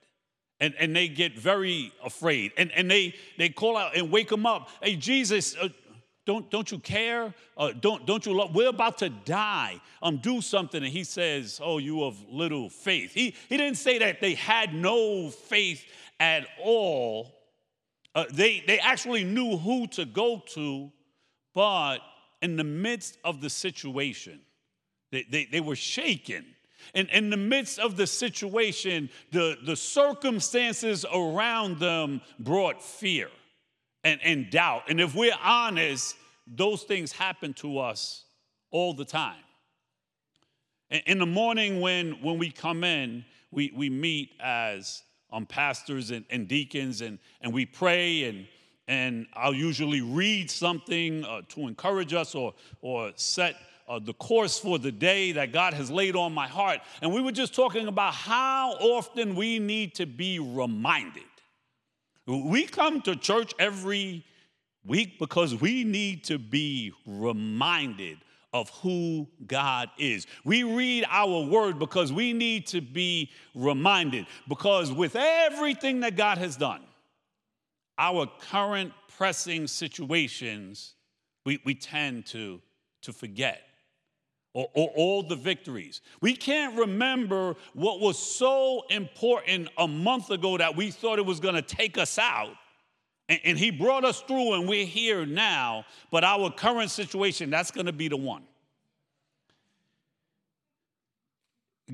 And, 0.60 0.74
and 0.78 0.94
they 0.94 1.08
get 1.08 1.36
very 1.36 1.92
afraid. 2.04 2.52
And, 2.56 2.70
and 2.72 2.88
they, 2.88 3.14
they 3.36 3.48
call 3.48 3.76
out 3.76 3.96
and 3.96 4.12
wake 4.12 4.30
him 4.30 4.46
up. 4.46 4.68
Hey, 4.80 4.94
Jesus, 4.94 5.56
uh, 5.56 5.68
don't, 6.24 6.48
don't 6.52 6.70
you 6.70 6.78
care? 6.78 7.34
Uh, 7.56 7.72
don't, 7.72 8.06
don't 8.06 8.24
you 8.24 8.32
love? 8.32 8.54
We're 8.54 8.68
about 8.68 8.98
to 8.98 9.08
die. 9.08 9.80
Um, 10.00 10.18
do 10.18 10.40
something. 10.40 10.82
And 10.82 10.92
he 10.92 11.02
says, 11.02 11.60
Oh, 11.62 11.78
you 11.78 12.04
of 12.04 12.16
little 12.30 12.70
faith. 12.70 13.12
He, 13.12 13.34
he 13.48 13.56
didn't 13.56 13.76
say 13.76 13.98
that 13.98 14.20
they 14.20 14.34
had 14.34 14.72
no 14.72 15.30
faith 15.30 15.84
at 16.20 16.46
all. 16.62 17.34
Uh, 18.14 18.24
they, 18.30 18.62
they 18.66 18.78
actually 18.78 19.24
knew 19.24 19.56
who 19.56 19.88
to 19.88 20.04
go 20.04 20.42
to, 20.50 20.92
but 21.54 21.98
in 22.42 22.56
the 22.56 22.64
midst 22.64 23.16
of 23.24 23.40
the 23.40 23.48
situation, 23.48 24.40
they, 25.10 25.24
they, 25.30 25.44
they 25.46 25.60
were 25.60 25.76
shaken. 25.76 26.44
And 26.94 27.08
in 27.10 27.30
the 27.30 27.36
midst 27.36 27.78
of 27.78 27.96
the 27.96 28.06
situation, 28.06 29.08
the, 29.30 29.56
the 29.64 29.76
circumstances 29.76 31.06
around 31.14 31.78
them 31.78 32.20
brought 32.40 32.82
fear 32.82 33.28
and, 34.02 34.20
and 34.22 34.50
doubt. 34.50 34.82
And 34.88 35.00
if 35.00 35.14
we're 35.14 35.36
honest, 35.42 36.16
those 36.46 36.82
things 36.82 37.12
happen 37.12 37.54
to 37.54 37.78
us 37.78 38.24
all 38.72 38.94
the 38.94 39.04
time. 39.04 39.36
In 41.06 41.18
the 41.18 41.26
morning, 41.26 41.80
when, 41.80 42.12
when 42.22 42.36
we 42.36 42.50
come 42.50 42.84
in, 42.84 43.24
we, 43.50 43.72
we 43.74 43.88
meet 43.88 44.30
as 44.40 45.02
um, 45.32 45.46
pastors 45.46 46.10
and, 46.10 46.24
and 46.30 46.48
deacons 46.48 47.00
and, 47.00 47.18
and 47.40 47.52
we 47.52 47.64
pray 47.64 48.24
and 48.24 48.46
and 48.92 49.26
I'll 49.32 49.54
usually 49.54 50.02
read 50.02 50.50
something 50.50 51.24
uh, 51.24 51.40
to 51.48 51.66
encourage 51.66 52.12
us 52.12 52.34
or, 52.34 52.52
or 52.82 53.10
set 53.16 53.56
uh, 53.88 53.98
the 53.98 54.12
course 54.12 54.58
for 54.58 54.78
the 54.78 54.92
day 54.92 55.32
that 55.32 55.50
God 55.50 55.72
has 55.72 55.90
laid 55.90 56.14
on 56.14 56.34
my 56.34 56.46
heart. 56.46 56.80
And 57.00 57.10
we 57.10 57.22
were 57.22 57.32
just 57.32 57.54
talking 57.54 57.86
about 57.88 58.12
how 58.12 58.72
often 58.72 59.34
we 59.34 59.58
need 59.58 59.94
to 59.94 60.04
be 60.04 60.38
reminded. 60.38 61.22
We 62.26 62.66
come 62.66 63.00
to 63.02 63.16
church 63.16 63.54
every 63.58 64.26
week 64.84 65.18
because 65.18 65.54
we 65.54 65.84
need 65.84 66.24
to 66.24 66.38
be 66.38 66.92
reminded 67.06 68.18
of 68.52 68.68
who 68.82 69.26
God 69.46 69.88
is. 69.96 70.26
We 70.44 70.64
read 70.64 71.06
our 71.08 71.40
word 71.46 71.78
because 71.78 72.12
we 72.12 72.34
need 72.34 72.66
to 72.68 72.82
be 72.82 73.30
reminded. 73.54 74.26
Because 74.48 74.92
with 74.92 75.16
everything 75.16 76.00
that 76.00 76.14
God 76.14 76.36
has 76.36 76.56
done, 76.56 76.82
our 77.98 78.26
current 78.40 78.92
pressing 79.16 79.66
situations, 79.66 80.94
we, 81.44 81.60
we 81.64 81.74
tend 81.74 82.26
to, 82.26 82.60
to 83.02 83.12
forget. 83.12 83.62
Or, 84.54 84.68
or, 84.74 84.90
all 84.94 85.22
the 85.22 85.36
victories. 85.36 86.02
We 86.20 86.36
can't 86.36 86.78
remember 86.78 87.56
what 87.72 88.00
was 88.00 88.18
so 88.18 88.84
important 88.90 89.70
a 89.78 89.88
month 89.88 90.28
ago 90.28 90.58
that 90.58 90.76
we 90.76 90.90
thought 90.90 91.18
it 91.18 91.24
was 91.24 91.40
to 91.54 91.62
take 91.62 91.96
us 91.96 92.18
out. 92.18 92.52
And, 93.30 93.40
and, 93.44 93.58
He 93.58 93.70
brought 93.70 94.04
us 94.04 94.20
through, 94.20 94.52
and 94.52 94.68
we're 94.68 94.84
here 94.84 95.24
now. 95.24 95.86
But 96.10 96.22
our 96.22 96.50
current 96.50 96.90
situation, 96.90 97.48
that's 97.48 97.70
to 97.86 97.94
be 97.94 98.08
the 98.08 98.18
one. 98.18 98.42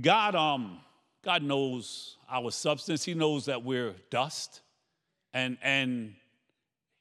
God, 0.01 0.35
um, 0.35 0.81
God 1.23 1.43
knows 1.43 2.17
our 2.31 2.51
substance. 2.51 3.05
He 3.05 3.15
knows 3.15 3.47
that 3.47 3.65
we're 3.65 3.95
dust. 4.11 4.63
And, 5.39 5.57
and 5.63 6.15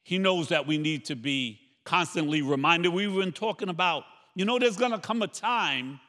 he 0.04 0.20
knows 0.20 0.50
that 0.50 0.68
we 0.68 0.78
need 0.78 1.06
to 1.06 1.16
be 1.16 1.60
constantly 1.84 2.44
reminded. 2.44 2.90
We've 2.90 3.14
been 3.14 3.32
talking 3.32 3.68
about, 3.68 4.04
you 4.36 4.46
know, 4.46 4.60
there's 4.60 4.78
gonna 4.78 5.00
come 5.00 5.24
a 5.24 5.28
time 5.28 6.00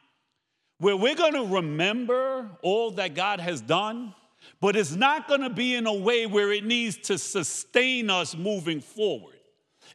where 0.79 0.95
we're 0.95 1.15
gonna 1.15 1.45
remember 1.45 2.51
all 2.61 2.91
that 2.93 3.15
God 3.15 3.41
has 3.41 3.63
done, 3.63 4.15
but 4.61 4.77
it's 4.77 4.95
not 4.95 5.27
gonna 5.27 5.49
be 5.49 5.75
in 5.75 5.87
a 5.87 5.95
way 5.95 6.27
where 6.27 6.53
it 6.53 6.65
needs 6.65 6.99
to 6.99 7.17
sustain 7.17 8.11
us 8.11 8.37
moving 8.37 8.83
forward. 8.83 9.37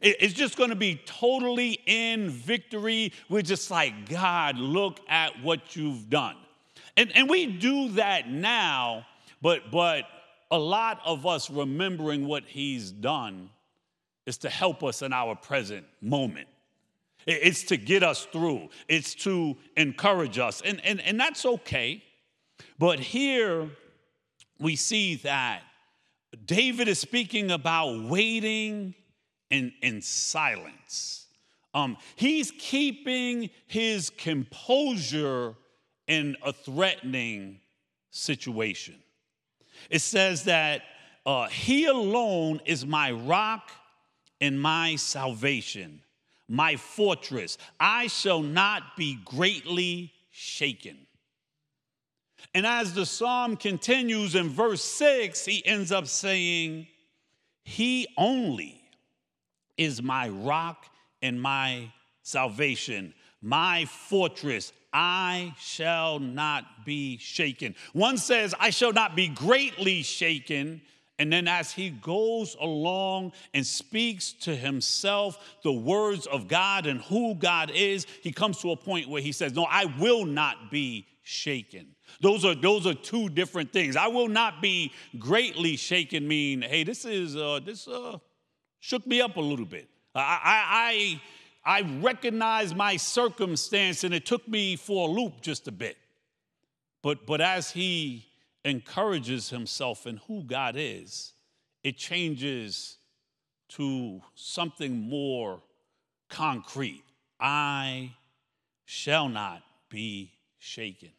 It's 0.02 0.34
just 0.34 0.56
gonna 0.56 0.74
be 0.74 1.00
totally 1.06 1.78
in 1.86 2.30
victory. 2.30 3.12
We're 3.28 3.42
just 3.42 3.70
like, 3.70 4.08
God, 4.08 4.58
look 4.58 4.98
at 5.08 5.40
what 5.40 5.76
you've 5.76 6.10
done. 6.10 6.36
And, 6.96 7.16
and 7.16 7.30
we 7.30 7.46
do 7.46 7.90
that 7.90 8.28
now, 8.28 9.06
but, 9.40 9.70
but 9.70 10.06
a 10.50 10.58
lot 10.58 11.00
of 11.04 11.26
us 11.26 11.50
remembering 11.50 12.26
what 12.26 12.44
he's 12.44 12.90
done 12.90 13.50
is 14.26 14.38
to 14.38 14.48
help 14.48 14.82
us 14.82 15.02
in 15.02 15.12
our 15.12 15.34
present 15.34 15.86
moment. 16.00 16.48
It's 17.26 17.62
to 17.64 17.76
get 17.76 18.02
us 18.02 18.26
through, 18.26 18.68
it's 18.88 19.14
to 19.16 19.56
encourage 19.76 20.38
us, 20.38 20.60
and, 20.60 20.84
and, 20.84 21.00
and 21.00 21.18
that's 21.18 21.46
okay. 21.46 22.02
But 22.78 23.00
here 23.00 23.70
we 24.60 24.76
see 24.76 25.16
that 25.16 25.62
David 26.44 26.88
is 26.88 26.98
speaking 26.98 27.50
about 27.50 28.04
waiting 28.04 28.94
in, 29.50 29.72
in 29.82 30.02
silence. 30.02 31.26
Um, 31.72 31.96
he's 32.16 32.52
keeping 32.58 33.50
his 33.66 34.10
composure 34.10 35.54
in 36.06 36.36
a 36.44 36.52
threatening 36.52 37.60
situation. 38.10 38.96
It 39.90 40.00
says 40.00 40.44
that 40.44 40.82
uh, 41.26 41.48
He 41.48 41.86
alone 41.86 42.60
is 42.64 42.86
my 42.86 43.12
rock 43.12 43.70
and 44.40 44.60
my 44.60 44.96
salvation, 44.96 46.00
my 46.48 46.76
fortress. 46.76 47.58
I 47.78 48.08
shall 48.08 48.42
not 48.42 48.96
be 48.96 49.18
greatly 49.24 50.12
shaken. 50.30 50.98
And 52.52 52.66
as 52.66 52.92
the 52.92 53.06
psalm 53.06 53.56
continues 53.56 54.34
in 54.34 54.48
verse 54.48 54.82
6, 54.82 55.44
he 55.44 55.64
ends 55.64 55.90
up 55.90 56.06
saying, 56.06 56.86
He 57.64 58.06
only 58.16 58.80
is 59.76 60.02
my 60.02 60.28
rock 60.28 60.86
and 61.22 61.40
my 61.40 61.90
salvation, 62.22 63.14
my 63.40 63.86
fortress. 63.86 64.72
I 64.94 65.56
shall 65.58 66.20
not 66.20 66.86
be 66.86 67.18
shaken. 67.18 67.74
One 67.92 68.16
says, 68.16 68.54
I 68.60 68.70
shall 68.70 68.92
not 68.92 69.16
be 69.16 69.26
greatly 69.26 70.02
shaken. 70.02 70.80
And 71.18 71.32
then, 71.32 71.48
as 71.48 71.72
he 71.72 71.90
goes 71.90 72.56
along 72.60 73.32
and 73.52 73.66
speaks 73.66 74.32
to 74.42 74.54
himself 74.54 75.56
the 75.62 75.72
words 75.72 76.26
of 76.26 76.48
God 76.48 76.86
and 76.86 77.00
who 77.02 77.34
God 77.34 77.70
is, 77.74 78.06
he 78.22 78.32
comes 78.32 78.60
to 78.62 78.70
a 78.70 78.76
point 78.76 79.08
where 79.08 79.22
he 79.22 79.32
says, 79.32 79.52
No, 79.52 79.64
I 79.68 79.86
will 79.98 80.24
not 80.24 80.70
be 80.70 81.06
shaken. 81.22 81.94
Those 82.20 82.44
are, 82.44 82.54
those 82.54 82.86
are 82.86 82.94
two 82.94 83.28
different 83.28 83.72
things. 83.72 83.96
I 83.96 84.08
will 84.08 84.28
not 84.28 84.62
be 84.62 84.92
greatly 85.18 85.76
shaken, 85.76 86.26
mean, 86.26 86.62
hey, 86.62 86.84
this 86.84 87.04
is, 87.04 87.36
uh, 87.36 87.60
this 87.64 87.88
uh, 87.88 88.18
shook 88.78 89.06
me 89.06 89.20
up 89.20 89.36
a 89.36 89.40
little 89.40 89.64
bit. 89.64 89.88
I, 90.14 90.20
I, 90.20 90.64
I 90.66 91.22
recognize 92.00 92.74
my 92.74 92.96
circumstance 92.96 94.04
and 94.04 94.14
it 94.14 94.26
took 94.26 94.46
me 94.46 94.76
for 94.76 95.08
a 95.08 95.10
loop 95.10 95.40
just 95.40 95.66
a 95.66 95.72
bit. 95.72 95.96
But, 97.02 97.26
but 97.26 97.40
as 97.40 97.70
he 97.70 98.26
encourages 98.64 99.50
himself 99.50 100.06
in 100.06 100.18
who 100.28 100.42
God 100.42 100.74
is, 100.76 101.32
it 101.82 101.96
changes 101.96 102.96
to 103.70 104.20
something 104.34 105.08
more 105.08 105.62
concrete. 106.28 107.02
I 107.40 108.12
shall 108.84 109.28
not 109.28 109.62
be 109.88 110.32
shaken. 110.58 111.10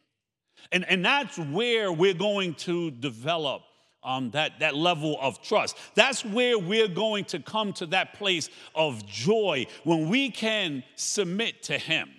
And, 0.71 0.85
and 0.89 1.05
that's 1.05 1.37
where 1.37 1.91
we're 1.91 2.13
going 2.13 2.55
to 2.55 2.91
develop 2.91 3.61
um, 4.05 4.29
that, 4.31 4.59
that 4.59 4.75
level 4.75 5.17
of 5.19 5.41
trust. 5.41 5.75
That's 5.95 6.23
where 6.23 6.57
we're 6.57 6.87
going 6.87 7.25
to 7.25 7.39
come 7.39 7.73
to 7.73 7.87
that 7.87 8.13
place 8.13 8.49
of 8.73 9.05
joy 9.05 9.65
when 9.83 10.07
we 10.07 10.29
can 10.29 10.83
submit 10.95 11.63
to 11.63 11.77
Him. 11.77 12.09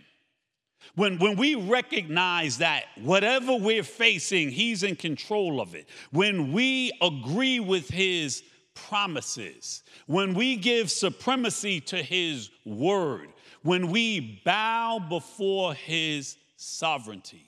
When, 0.97 1.19
when 1.19 1.37
we 1.37 1.55
recognize 1.55 2.59
that 2.59 2.85
whatever 2.97 3.55
we're 3.55 3.83
facing, 3.83 4.51
He's 4.51 4.83
in 4.83 4.97
control 4.97 5.61
of 5.61 5.75
it. 5.75 5.89
When 6.11 6.53
we 6.53 6.93
agree 7.01 7.61
with 7.61 7.89
His 7.89 8.43
promises, 8.75 9.83
when 10.07 10.35
we 10.35 10.57
give 10.57 10.91
supremacy 10.91 11.81
to 11.83 12.03
His 12.03 12.51
word, 12.65 13.29
when 13.63 13.91
we 13.91 14.41
bow 14.45 14.99
before 15.09 15.75
His 15.75 16.37
sovereignty. 16.57 17.46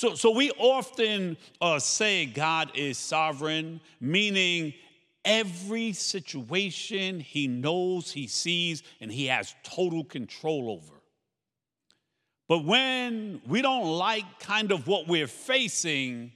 So, 0.00 0.14
so 0.14 0.30
we 0.30 0.50
often 0.52 1.36
uh, 1.60 1.78
say 1.78 2.24
God 2.24 2.70
is 2.74 2.96
sovereign, 2.96 3.82
meaning 4.00 4.72
every 5.26 5.92
situation 5.92 7.20
He 7.20 7.46
knows, 7.46 8.10
He 8.10 8.26
sees, 8.26 8.82
and 9.02 9.12
He 9.12 9.26
has 9.26 9.54
total 9.62 10.04
control 10.04 10.70
over. 10.70 10.94
But 12.48 12.64
when 12.64 13.42
we 13.46 13.60
don't 13.60 13.84
like 13.84 14.24
kind 14.38 14.72
of 14.72 14.86
what 14.86 15.06
we're 15.06 15.26
facing, 15.26 16.32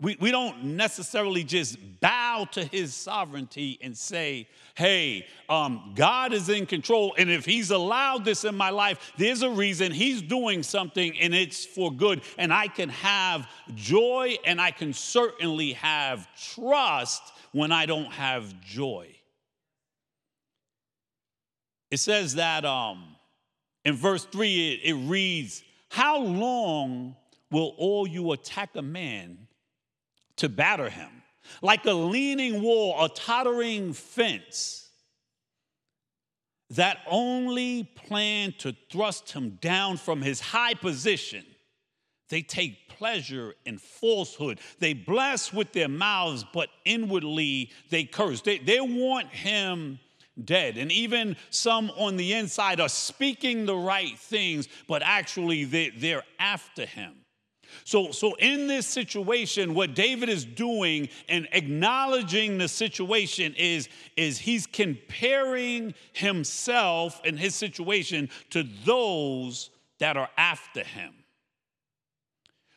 we, 0.00 0.16
we 0.18 0.30
don't 0.30 0.64
necessarily 0.64 1.44
just 1.44 1.78
bow 2.00 2.46
to 2.52 2.64
his 2.64 2.94
sovereignty 2.94 3.78
and 3.82 3.96
say, 3.96 4.48
hey, 4.74 5.26
um, 5.48 5.92
God 5.94 6.32
is 6.32 6.48
in 6.48 6.64
control. 6.64 7.14
And 7.18 7.30
if 7.30 7.44
he's 7.44 7.70
allowed 7.70 8.24
this 8.24 8.44
in 8.44 8.54
my 8.54 8.70
life, 8.70 9.12
there's 9.18 9.42
a 9.42 9.50
reason 9.50 9.92
he's 9.92 10.22
doing 10.22 10.62
something 10.62 11.18
and 11.18 11.34
it's 11.34 11.66
for 11.66 11.92
good. 11.92 12.22
And 12.38 12.52
I 12.52 12.68
can 12.68 12.88
have 12.88 13.46
joy 13.74 14.36
and 14.44 14.60
I 14.60 14.70
can 14.70 14.94
certainly 14.94 15.74
have 15.74 16.26
trust 16.54 17.22
when 17.52 17.70
I 17.70 17.84
don't 17.84 18.12
have 18.12 18.58
joy. 18.62 19.14
It 21.90 21.98
says 21.98 22.36
that 22.36 22.64
um, 22.64 23.04
in 23.84 23.96
verse 23.96 24.24
3, 24.24 24.74
it, 24.74 24.94
it 24.94 24.94
reads, 24.94 25.62
How 25.90 26.20
long 26.20 27.16
will 27.50 27.74
all 27.76 28.06
you 28.06 28.32
attack 28.32 28.70
a 28.76 28.82
man 28.82 29.48
to 30.40 30.48
batter 30.48 30.90
him? 30.90 31.08
Like 31.62 31.86
a 31.86 31.92
leaning 31.92 32.62
wall, 32.62 33.02
a 33.02 33.08
tottering 33.08 33.92
fence 33.92 34.88
that 36.70 36.98
only 37.08 37.84
plan 38.06 38.54
to 38.58 38.74
thrust 38.92 39.32
him 39.32 39.58
down 39.60 39.96
from 39.96 40.22
his 40.22 40.40
high 40.40 40.74
position. 40.74 41.44
They 42.28 42.42
take 42.42 42.88
pleasure 42.88 43.54
in 43.66 43.78
falsehood. 43.78 44.60
They 44.78 44.92
bless 44.92 45.52
with 45.52 45.72
their 45.72 45.88
mouths, 45.88 46.44
but 46.52 46.68
inwardly 46.84 47.72
they 47.90 48.04
curse. 48.04 48.40
They, 48.40 48.58
they 48.58 48.80
want 48.80 49.28
him 49.28 49.98
dead. 50.44 50.76
And 50.76 50.92
even 50.92 51.36
some 51.50 51.90
on 51.96 52.16
the 52.16 52.34
inside 52.34 52.80
are 52.80 52.88
speaking 52.88 53.66
the 53.66 53.76
right 53.76 54.16
things, 54.16 54.68
but 54.86 55.02
actually 55.04 55.64
they, 55.64 55.90
they're 55.90 56.22
after 56.38 56.86
him. 56.86 57.14
So, 57.84 58.12
so 58.12 58.34
in 58.34 58.66
this 58.66 58.86
situation, 58.86 59.74
what 59.74 59.94
David 59.94 60.28
is 60.28 60.44
doing 60.44 61.08
and 61.28 61.48
acknowledging 61.52 62.58
the 62.58 62.68
situation 62.68 63.54
is, 63.56 63.88
is 64.16 64.38
he's 64.38 64.66
comparing 64.66 65.94
himself 66.12 67.20
and 67.24 67.38
his 67.38 67.54
situation 67.54 68.28
to 68.50 68.64
those 68.84 69.70
that 69.98 70.16
are 70.16 70.30
after 70.36 70.82
him. 70.82 71.14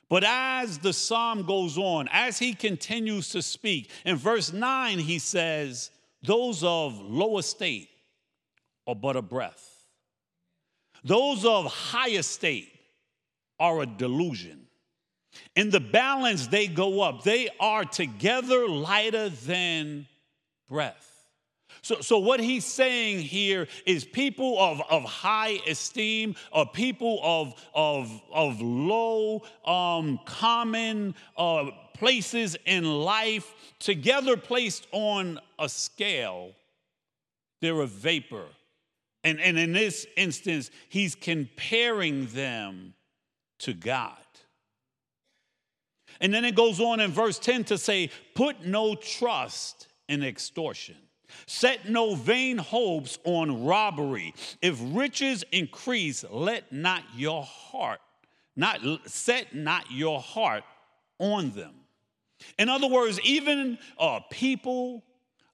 But 0.09 0.23
as 0.25 0.77
the 0.77 0.93
psalm 0.93 1.43
goes 1.43 1.77
on, 1.77 2.07
as 2.11 2.37
he 2.37 2.53
continues 2.53 3.29
to 3.29 3.41
speak, 3.41 3.89
in 4.05 4.15
verse 4.15 4.53
9, 4.53 4.99
he 4.99 5.17
says, 5.17 5.89
those 6.21 6.63
of 6.63 6.99
low 6.99 7.37
estate 7.37 7.89
are 8.87 8.95
but 8.95 9.15
a 9.15 9.21
breath. 9.21 9.69
Those 11.03 11.45
of 11.45 11.65
high 11.65 12.11
estate 12.11 12.69
are 13.59 13.81
a 13.81 13.85
delusion. 13.85 14.62
In 15.55 15.69
the 15.69 15.79
balance, 15.79 16.47
they 16.47 16.67
go 16.67 17.01
up. 17.01 17.23
They 17.23 17.49
are 17.59 17.85
together 17.85 18.67
lighter 18.67 19.29
than 19.29 20.07
breath. 20.67 21.09
So, 21.81 21.99
so 21.99 22.19
what 22.19 22.39
he's 22.39 22.65
saying 22.65 23.19
here 23.19 23.67
is 23.85 24.05
people 24.05 24.57
of, 24.57 24.81
of 24.89 25.03
high 25.03 25.59
esteem, 25.67 26.35
or 26.51 26.65
people 26.65 27.19
of, 27.21 27.53
of, 27.73 28.21
of 28.31 28.61
low, 28.61 29.43
um, 29.65 30.19
common 30.25 31.13
uh, 31.35 31.65
places 31.93 32.55
in 32.65 32.85
life, 32.85 33.53
together 33.79 34.37
placed 34.37 34.87
on 34.91 35.39
a 35.59 35.67
scale, 35.67 36.51
they're 37.59 37.81
a 37.81 37.87
vapor. 37.87 38.45
And, 39.25 39.39
and 39.39 39.57
in 39.57 39.73
this 39.73 40.05
instance, 40.15 40.71
he's 40.89 41.15
comparing 41.15 42.27
them 42.27 42.93
to 43.59 43.73
God. 43.73 44.17
And 46.23 46.33
then 46.33 46.45
it 46.45 46.55
goes 46.55 46.79
on 46.79 47.01
in 47.01 47.11
verse 47.11 47.37
10 47.37 47.65
to 47.65 47.77
say, 47.77 48.09
Put 48.33 48.65
no 48.65 48.95
trust 48.95 49.89
in 50.07 50.23
extortion. 50.23 50.95
Set 51.47 51.89
no 51.89 52.15
vain 52.15 52.57
hopes 52.57 53.19
on 53.25 53.65
robbery. 53.65 54.33
If 54.61 54.79
riches 54.81 55.43
increase, 55.51 56.23
let 56.31 56.71
not 56.71 57.03
your 57.13 57.43
heart, 57.43 57.99
not 58.55 58.79
set 59.05 59.53
not 59.53 59.91
your 59.91 60.21
heart 60.21 60.63
on 61.19 61.51
them. 61.51 61.73
In 62.57 62.69
other 62.69 62.87
words, 62.87 63.19
even 63.21 63.77
uh, 63.99 64.21
people, 64.29 65.03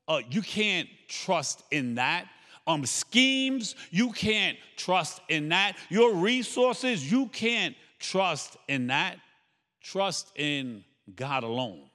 uh, 0.07 0.21
you 0.29 0.43
can't 0.43 0.87
trust 1.07 1.63
in 1.71 1.95
that. 1.95 2.27
Um, 2.67 2.85
schemes, 2.85 3.75
you 3.89 4.11
can't 4.11 4.57
trust 4.75 5.21
in 5.29 5.49
that. 5.49 5.77
Your 5.89 6.13
resources, 6.13 7.11
you 7.11 7.25
can't 7.27 7.75
trust 7.97 8.55
in 8.67 8.87
that. 8.87 9.17
Trust 9.81 10.31
in 10.35 10.83
God 11.15 11.43
alone. 11.43 11.89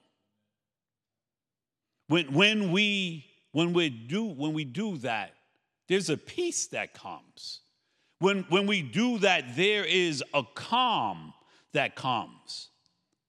When, 2.08 2.32
when 2.32 2.72
we 2.72 3.26
when 3.52 3.72
we 3.72 3.88
do 3.88 4.24
when 4.24 4.52
we 4.52 4.64
do 4.64 4.96
that, 4.98 5.34
there's 5.88 6.10
a 6.10 6.16
peace 6.16 6.66
that 6.68 6.92
comes. 6.92 7.60
When, 8.18 8.44
when 8.48 8.66
we 8.66 8.82
do 8.82 9.18
that, 9.18 9.56
there 9.56 9.84
is 9.84 10.22
a 10.32 10.42
calm 10.54 11.34
that 11.72 11.94
comes. 11.94 12.68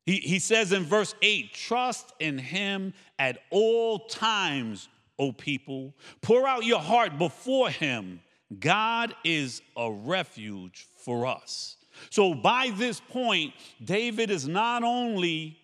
He, 0.05 0.17
he 0.17 0.39
says 0.39 0.71
in 0.71 0.83
verse 0.83 1.15
8, 1.21 1.53
trust 1.53 2.13
in 2.19 2.37
him 2.37 2.93
at 3.17 3.39
all 3.49 3.99
times, 3.99 4.87
O 5.17 5.31
people. 5.31 5.95
Pour 6.21 6.47
out 6.47 6.63
your 6.63 6.79
heart 6.79 7.17
before 7.17 7.69
him. 7.69 8.21
God 8.59 9.15
is 9.23 9.61
a 9.75 9.91
refuge 9.91 10.87
for 10.97 11.25
us. 11.25 11.77
So 12.09 12.33
by 12.33 12.71
this 12.75 12.99
point, 12.99 13.53
David 13.83 14.29
is 14.29 14.47
not 14.47 14.83
only 14.83 15.57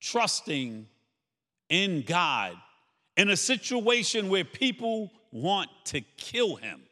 trusting 0.00 0.86
in 1.68 2.02
God 2.02 2.56
in 3.16 3.30
a 3.30 3.36
situation 3.36 4.28
where 4.28 4.44
people 4.44 5.10
want 5.32 5.70
to 5.86 6.00
kill 6.16 6.56
him, 6.56 6.82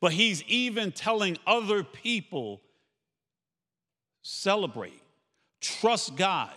but 0.00 0.12
he's 0.12 0.42
even 0.44 0.92
telling 0.92 1.36
other 1.46 1.82
people 1.82 2.60
celebrate, 4.22 5.02
trust 5.60 6.16
God. 6.16 6.52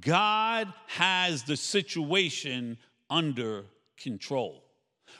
God 0.00 0.72
has 0.86 1.42
the 1.42 1.56
situation 1.56 2.78
under 3.10 3.64
control. 3.96 4.63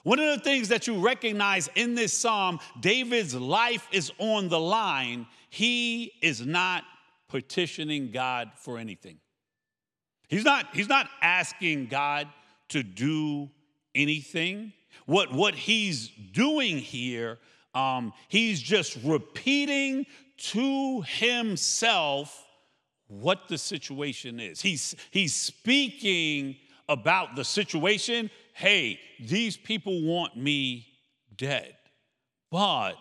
One 0.05 0.21
of 0.21 0.27
the 0.27 0.45
things 0.45 0.69
that 0.69 0.87
you 0.87 1.01
recognize 1.01 1.69
in 1.75 1.95
this 1.95 2.13
psalm, 2.13 2.61
David's 2.79 3.35
life 3.35 3.89
is 3.91 4.13
on 4.19 4.49
the 4.49 4.61
line. 4.61 5.27
He 5.49 6.13
is 6.23 6.47
not 6.47 6.85
petitioning 7.29 8.11
God 8.13 8.53
for 8.57 8.79
anything. 8.79 9.17
He's 10.29 10.45
not, 10.45 10.67
he's 10.75 10.89
not 10.89 11.09
asking 11.23 11.87
God 11.87 12.29
to 12.69 12.83
do 12.83 13.51
anything. 13.95 14.73
What, 15.07 15.33
what 15.33 15.55
he's 15.55 16.11
doing 16.33 16.79
here, 16.79 17.39
um, 17.75 18.13
he's 18.29 18.61
just 18.61 18.99
repeating 19.05 20.07
to 20.37 21.03
himself 21.03 22.47
what 23.07 23.49
the 23.49 23.59
situation 23.59 24.39
is. 24.39 24.61
He's, 24.61 24.95
he's 25.11 25.35
speaking 25.35 26.57
about 26.89 27.37
the 27.37 27.45
situation. 27.45 28.31
Hey, 28.55 29.01
these 29.21 29.57
people 29.57 30.03
want 30.03 30.37
me 30.37 30.87
dead. 31.37 31.75
But 32.51 32.95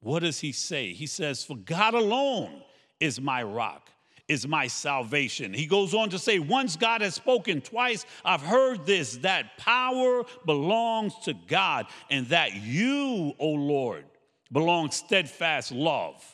what 0.00 0.20
does 0.20 0.40
he 0.40 0.52
say? 0.52 0.92
He 0.92 1.06
says, 1.06 1.44
For 1.44 1.56
God 1.56 1.94
alone 1.94 2.62
is 3.00 3.20
my 3.20 3.42
rock 3.42 3.88
is 4.28 4.46
my 4.46 4.66
salvation. 4.66 5.52
He 5.52 5.66
goes 5.66 5.94
on 5.94 6.10
to 6.10 6.18
say, 6.18 6.38
Once 6.38 6.76
God 6.76 7.00
has 7.02 7.14
spoken, 7.14 7.60
twice 7.60 8.06
I've 8.24 8.40
heard 8.40 8.86
this, 8.86 9.18
that 9.18 9.56
power 9.58 10.24
belongs 10.46 11.14
to 11.24 11.34
God, 11.34 11.86
and 12.10 12.26
that 12.28 12.54
you, 12.54 13.34
O 13.38 13.48
Lord, 13.48 14.04
belong 14.50 14.90
steadfast 14.90 15.72
love. 15.72 16.31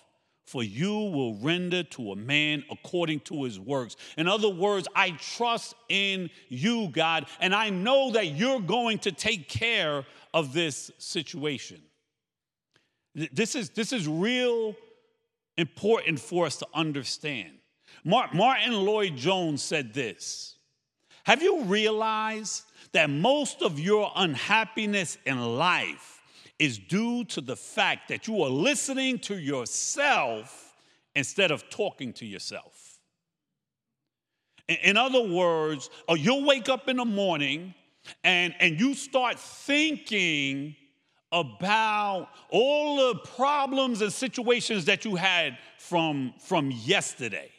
For 0.48 0.62
you 0.62 0.94
will 0.94 1.34
render 1.34 1.82
to 1.82 2.12
a 2.12 2.16
man 2.16 2.64
according 2.70 3.20
to 3.20 3.44
his 3.44 3.60
works. 3.60 3.96
In 4.16 4.26
other 4.26 4.48
words, 4.48 4.88
I 4.96 5.10
trust 5.10 5.74
in 5.90 6.30
you, 6.48 6.88
God, 6.88 7.26
and 7.38 7.54
I 7.54 7.68
know 7.68 8.12
that 8.12 8.28
you're 8.28 8.58
going 8.60 8.98
to 9.00 9.12
take 9.12 9.50
care 9.50 10.06
of 10.32 10.54
this 10.54 10.90
situation. 10.96 11.82
This 13.14 13.54
is, 13.54 13.68
this 13.68 13.92
is 13.92 14.08
real 14.08 14.74
important 15.58 16.18
for 16.18 16.46
us 16.46 16.56
to 16.60 16.66
understand. 16.72 17.50
Martyn 18.02 18.72
Lloyd-Jones 18.72 19.62
said 19.62 19.92
this 19.92 20.56
Have 21.24 21.42
you 21.42 21.64
realized 21.64 22.62
that 22.92 23.10
most 23.10 23.60
of 23.60 23.78
your 23.78 24.10
unhappiness 24.16 25.18
in 25.26 25.38
life 25.58 26.17
is 26.58 26.78
due 26.78 27.24
to 27.24 27.40
the 27.40 27.56
fact 27.56 28.08
that 28.08 28.26
you 28.26 28.42
are 28.42 28.50
listening 28.50 29.18
to 29.20 29.38
yourself 29.38 30.76
instead 31.14 31.50
of 31.50 31.68
talking 31.70 32.12
to 32.14 32.26
yourself? 32.26 32.98
In 34.68 34.96
other 34.96 35.22
words, 35.22 35.88
uh, 36.08 36.14
you'll 36.14 36.44
wake 36.44 36.68
up 36.68 36.88
in 36.88 36.96
the 36.96 37.04
morning 37.04 37.74
and, 38.22 38.54
and 38.60 38.78
you 38.78 38.94
start 38.94 39.38
thinking 39.38 40.76
about 41.32 42.28
all 42.50 43.08
the 43.08 43.18
problems 43.20 44.02
and 44.02 44.12
situations 44.12 44.84
that 44.86 45.04
you 45.04 45.16
had 45.16 45.58
from, 45.78 46.34
from 46.38 46.70
yesterday. 46.70 47.50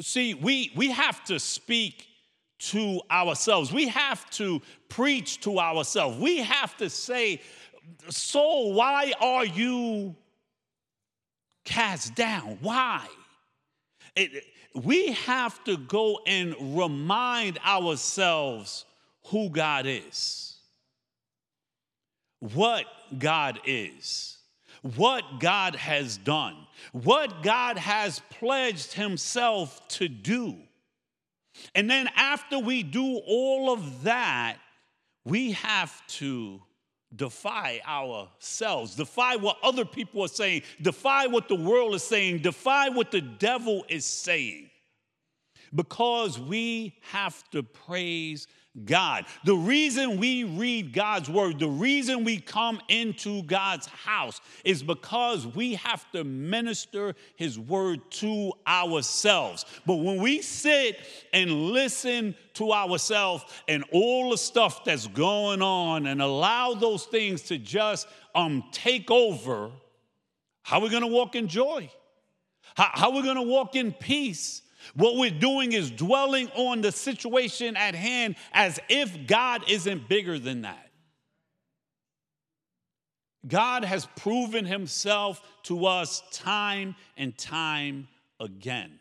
See, 0.00 0.34
we, 0.34 0.72
we 0.74 0.90
have 0.90 1.22
to 1.24 1.38
speak 1.38 2.06
to 2.60 3.00
ourselves. 3.10 3.72
We 3.72 3.88
have 3.88 4.28
to 4.30 4.62
preach 4.88 5.40
to 5.40 5.58
ourselves. 5.58 6.18
We 6.18 6.38
have 6.38 6.76
to 6.78 6.90
say, 6.90 7.40
Soul, 8.08 8.72
why 8.74 9.12
are 9.20 9.44
you 9.44 10.14
cast 11.64 12.14
down? 12.14 12.58
Why? 12.60 13.06
It, 14.14 14.44
we 14.74 15.12
have 15.12 15.62
to 15.64 15.76
go 15.76 16.20
and 16.26 16.54
remind 16.76 17.58
ourselves 17.64 18.84
who 19.26 19.50
God 19.50 19.86
is, 19.86 20.56
what 22.40 22.86
God 23.18 23.60
is 23.64 24.38
what 24.82 25.40
God 25.40 25.76
has 25.76 26.16
done, 26.16 26.56
what 26.92 27.42
God 27.42 27.76
has 27.78 28.20
pledged 28.30 28.94
Himself 28.94 29.86
to 29.88 30.08
do. 30.08 30.56
And 31.74 31.90
then 31.90 32.08
after 32.16 32.58
we 32.58 32.82
do 32.82 33.20
all 33.26 33.72
of 33.72 34.04
that, 34.04 34.58
we 35.24 35.52
have 35.52 36.06
to 36.08 36.60
defy 37.14 37.80
ourselves, 37.86 38.94
defy 38.94 39.36
what 39.36 39.58
other 39.62 39.84
people 39.84 40.22
are 40.22 40.28
saying, 40.28 40.62
defy 40.80 41.26
what 41.26 41.48
the 41.48 41.56
world 41.56 41.94
is 41.94 42.04
saying, 42.04 42.38
defy 42.38 42.88
what 42.88 43.10
the 43.10 43.20
devil 43.20 43.84
is 43.88 44.04
saying. 44.04 44.70
Because 45.74 46.38
we 46.38 46.96
have 47.02 47.48
to 47.50 47.62
praise 47.62 48.46
God. 48.84 49.24
The 49.44 49.54
reason 49.54 50.18
we 50.18 50.44
read 50.44 50.92
God's 50.92 51.28
word, 51.28 51.58
the 51.58 51.68
reason 51.68 52.22
we 52.22 52.38
come 52.38 52.80
into 52.88 53.42
God's 53.42 53.86
house 53.88 54.40
is 54.64 54.80
because 54.82 55.44
we 55.44 55.74
have 55.74 56.08
to 56.12 56.22
minister 56.22 57.14
his 57.34 57.58
word 57.58 58.00
to 58.12 58.52
ourselves. 58.68 59.64
But 59.86 59.96
when 59.96 60.22
we 60.22 60.40
sit 60.40 61.00
and 61.32 61.50
listen 61.50 62.36
to 62.54 62.72
ourselves 62.72 63.44
and 63.66 63.84
all 63.92 64.30
the 64.30 64.38
stuff 64.38 64.84
that's 64.84 65.08
going 65.08 65.62
on 65.62 66.06
and 66.06 66.22
allow 66.22 66.74
those 66.74 67.06
things 67.06 67.42
to 67.42 67.58
just 67.58 68.06
um, 68.36 68.62
take 68.70 69.10
over, 69.10 69.72
how 70.62 70.78
are 70.78 70.82
we 70.82 70.90
going 70.90 71.02
to 71.02 71.08
walk 71.08 71.34
in 71.34 71.48
joy? 71.48 71.90
How, 72.76 72.90
how 72.92 73.10
are 73.10 73.16
we 73.16 73.22
going 73.22 73.34
to 73.36 73.42
walk 73.42 73.74
in 73.74 73.92
peace? 73.92 74.62
What 74.94 75.16
we're 75.16 75.30
doing 75.30 75.72
is 75.72 75.90
dwelling 75.90 76.48
on 76.54 76.80
the 76.80 76.92
situation 76.92 77.76
at 77.76 77.94
hand 77.94 78.36
as 78.52 78.78
if 78.88 79.26
God 79.26 79.68
isn't 79.68 80.08
bigger 80.08 80.38
than 80.38 80.62
that. 80.62 80.90
God 83.46 83.84
has 83.84 84.06
proven 84.16 84.66
himself 84.66 85.42
to 85.64 85.86
us 85.86 86.22
time 86.32 86.94
and 87.16 87.36
time 87.36 88.08
again. 88.38 88.98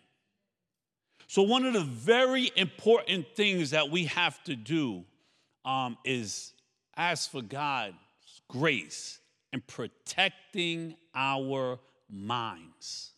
So, 1.28 1.44
one 1.44 1.66
of 1.66 1.74
the 1.74 1.82
very 1.82 2.50
important 2.56 3.28
things 3.36 3.72
that 3.72 3.92
we 3.92 4.06
have 4.06 4.42
to 4.46 4.56
do 4.56 5.04
um, 5.66 5.98
is 6.04 6.54
ask 6.96 7.30
for 7.30 7.42
God's 7.42 7.96
grace 8.48 9.20
in 9.54 9.62
protecting 9.62 10.96
our 11.14 11.80
minds. 12.10 13.12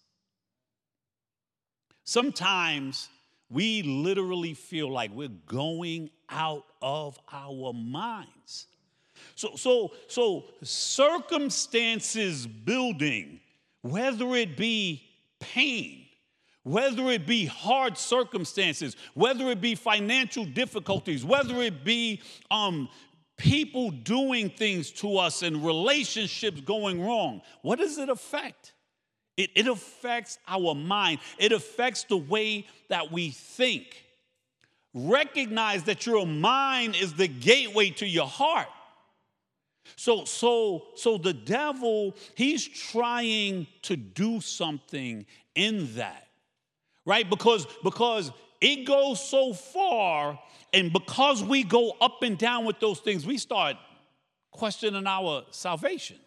Sometimes 2.11 3.07
we 3.49 3.83
literally 3.83 4.53
feel 4.53 4.91
like 4.91 5.11
we're 5.13 5.29
going 5.47 6.09
out 6.29 6.65
of 6.81 7.17
our 7.31 7.71
minds. 7.71 8.67
So, 9.35 9.55
so, 9.55 9.93
so 10.09 10.43
circumstances 10.61 12.45
building, 12.45 13.39
whether 13.81 14.35
it 14.35 14.57
be 14.57 15.03
pain, 15.39 16.03
whether 16.63 17.09
it 17.11 17.25
be 17.25 17.45
hard 17.45 17.97
circumstances, 17.97 18.97
whether 19.13 19.49
it 19.49 19.61
be 19.61 19.73
financial 19.75 20.43
difficulties, 20.43 21.23
whether 21.23 21.61
it 21.61 21.85
be 21.85 22.21
um, 22.51 22.89
people 23.37 23.89
doing 23.89 24.49
things 24.49 24.91
to 24.91 25.17
us 25.17 25.43
and 25.43 25.65
relationships 25.65 26.59
going 26.59 27.01
wrong, 27.01 27.41
what 27.61 27.79
does 27.79 27.97
it 27.97 28.09
affect? 28.09 28.73
It, 29.37 29.49
it 29.55 29.67
affects 29.67 30.37
our 30.47 30.75
mind, 30.75 31.19
it 31.39 31.51
affects 31.51 32.03
the 32.03 32.17
way 32.17 32.67
that 32.89 33.11
we 33.11 33.31
think. 33.31 34.05
Recognize 34.93 35.83
that 35.83 36.05
your 36.05 36.27
mind 36.27 36.95
is 36.95 37.13
the 37.13 37.27
gateway 37.27 37.91
to 37.91 38.05
your 38.05 38.27
heart. 38.27 38.67
So, 39.95 40.25
so, 40.25 40.87
so 40.95 41.17
the 41.17 41.33
devil, 41.33 42.15
he's 42.35 42.67
trying 42.67 43.67
to 43.83 43.95
do 43.95 44.41
something 44.41 45.25
in 45.55 45.95
that, 45.95 46.27
right? 47.05 47.29
Because, 47.29 47.65
because 47.83 48.31
it 48.59 48.85
goes 48.85 49.23
so 49.27 49.53
far, 49.53 50.39
and 50.73 50.93
because 50.93 51.43
we 51.43 51.63
go 51.63 51.93
up 51.99 52.21
and 52.23 52.37
down 52.37 52.65
with 52.65 52.79
those 52.79 52.99
things, 52.99 53.25
we 53.25 53.37
start 53.37 53.75
questioning 54.51 55.07
our 55.07 55.43
salvation. 55.51 56.17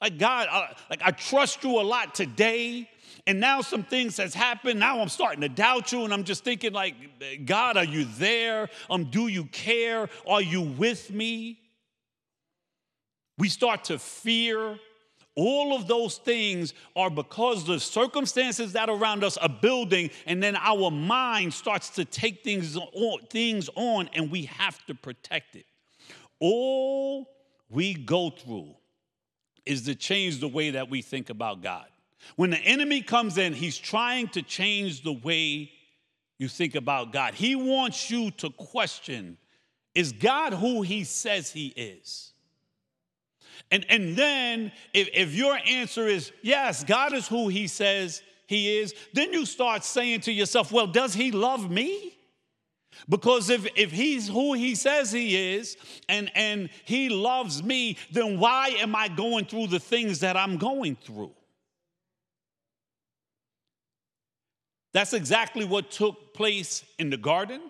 Like, 0.00 0.18
God, 0.18 0.48
I, 0.50 0.74
like 0.90 1.00
I 1.04 1.10
trust 1.10 1.64
you 1.64 1.80
a 1.80 1.82
lot 1.82 2.14
today, 2.14 2.88
and 3.26 3.40
now 3.40 3.60
some 3.60 3.82
things 3.82 4.18
has 4.18 4.34
happened. 4.34 4.78
Now 4.78 5.00
I'm 5.00 5.08
starting 5.08 5.40
to 5.40 5.48
doubt 5.48 5.92
you, 5.92 6.04
and 6.04 6.12
I'm 6.12 6.24
just 6.24 6.44
thinking, 6.44 6.72
like, 6.72 6.94
God, 7.44 7.76
are 7.76 7.84
you 7.84 8.04
there? 8.18 8.68
Um, 8.90 9.04
do 9.04 9.28
you 9.28 9.44
care? 9.46 10.08
Are 10.28 10.42
you 10.42 10.60
with 10.62 11.10
me? 11.10 11.58
We 13.38 13.48
start 13.48 13.84
to 13.84 13.98
fear. 13.98 14.78
All 15.34 15.76
of 15.76 15.86
those 15.86 16.16
things 16.16 16.72
are 16.94 17.10
because 17.10 17.66
the 17.66 17.78
circumstances 17.78 18.72
that 18.72 18.88
around 18.88 19.22
us 19.22 19.36
are 19.36 19.48
building, 19.48 20.10
and 20.26 20.42
then 20.42 20.56
our 20.56 20.90
mind 20.90 21.52
starts 21.52 21.90
to 21.90 22.04
take 22.04 22.42
things 22.42 22.76
on, 22.76 23.20
things 23.30 23.68
on, 23.74 24.08
and 24.14 24.30
we 24.30 24.42
have 24.44 24.84
to 24.86 24.94
protect 24.94 25.56
it. 25.56 25.66
All 26.38 27.28
we 27.68 27.94
go 27.94 28.30
through 28.30 28.74
is 29.66 29.82
to 29.82 29.94
change 29.94 30.40
the 30.40 30.48
way 30.48 30.70
that 30.70 30.88
we 30.88 31.02
think 31.02 31.28
about 31.28 31.62
God. 31.62 31.86
When 32.36 32.50
the 32.50 32.58
enemy 32.58 33.02
comes 33.02 33.38
in, 33.38 33.52
he's 33.52 33.76
trying 33.76 34.28
to 34.28 34.42
change 34.42 35.02
the 35.02 35.12
way 35.12 35.70
you 36.38 36.48
think 36.48 36.74
about 36.74 37.12
God. 37.12 37.34
He 37.34 37.54
wants 37.54 38.10
you 38.10 38.30
to 38.32 38.50
question 38.50 39.36
is 39.94 40.12
God 40.12 40.52
who 40.52 40.82
he 40.82 41.04
says 41.04 41.50
he 41.50 41.68
is? 41.68 42.32
And, 43.70 43.86
and 43.88 44.14
then, 44.14 44.70
if, 44.92 45.08
if 45.14 45.34
your 45.34 45.58
answer 45.66 46.06
is 46.06 46.32
yes, 46.42 46.84
God 46.84 47.14
is 47.14 47.26
who 47.26 47.48
he 47.48 47.66
says 47.66 48.22
he 48.46 48.78
is, 48.78 48.94
then 49.14 49.32
you 49.32 49.46
start 49.46 49.84
saying 49.84 50.20
to 50.22 50.32
yourself, 50.32 50.70
well, 50.70 50.86
does 50.86 51.14
he 51.14 51.32
love 51.32 51.70
me? 51.70 52.15
Because 53.08 53.50
if, 53.50 53.66
if 53.76 53.92
he's 53.92 54.28
who 54.28 54.54
he 54.54 54.74
says 54.74 55.12
he 55.12 55.54
is 55.54 55.76
and, 56.08 56.30
and 56.34 56.70
he 56.84 57.08
loves 57.08 57.62
me, 57.62 57.96
then 58.10 58.38
why 58.38 58.68
am 58.78 58.94
I 58.94 59.08
going 59.08 59.44
through 59.44 59.68
the 59.68 59.80
things 59.80 60.20
that 60.20 60.36
I'm 60.36 60.56
going 60.56 60.96
through? 60.96 61.32
That's 64.92 65.12
exactly 65.12 65.64
what 65.64 65.90
took 65.90 66.32
place 66.32 66.84
in 66.98 67.10
the 67.10 67.18
garden. 67.18 67.60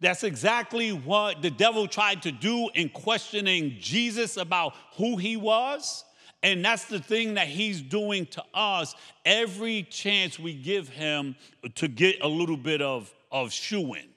That's 0.00 0.24
exactly 0.24 0.90
what 0.90 1.42
the 1.42 1.50
devil 1.50 1.86
tried 1.86 2.22
to 2.22 2.32
do 2.32 2.68
in 2.74 2.88
questioning 2.88 3.76
Jesus 3.78 4.36
about 4.36 4.74
who 4.96 5.16
he 5.16 5.36
was. 5.36 6.04
And 6.42 6.62
that's 6.62 6.84
the 6.84 6.98
thing 6.98 7.34
that 7.34 7.46
he's 7.46 7.80
doing 7.80 8.26
to 8.26 8.44
us 8.52 8.94
every 9.24 9.84
chance 9.84 10.38
we 10.38 10.52
give 10.54 10.88
him 10.88 11.36
to 11.76 11.88
get 11.88 12.22
a 12.22 12.28
little 12.28 12.56
bit 12.56 12.82
of, 12.82 13.14
of 13.32 13.50
shoeing. 13.50 14.08
That, 14.08 14.13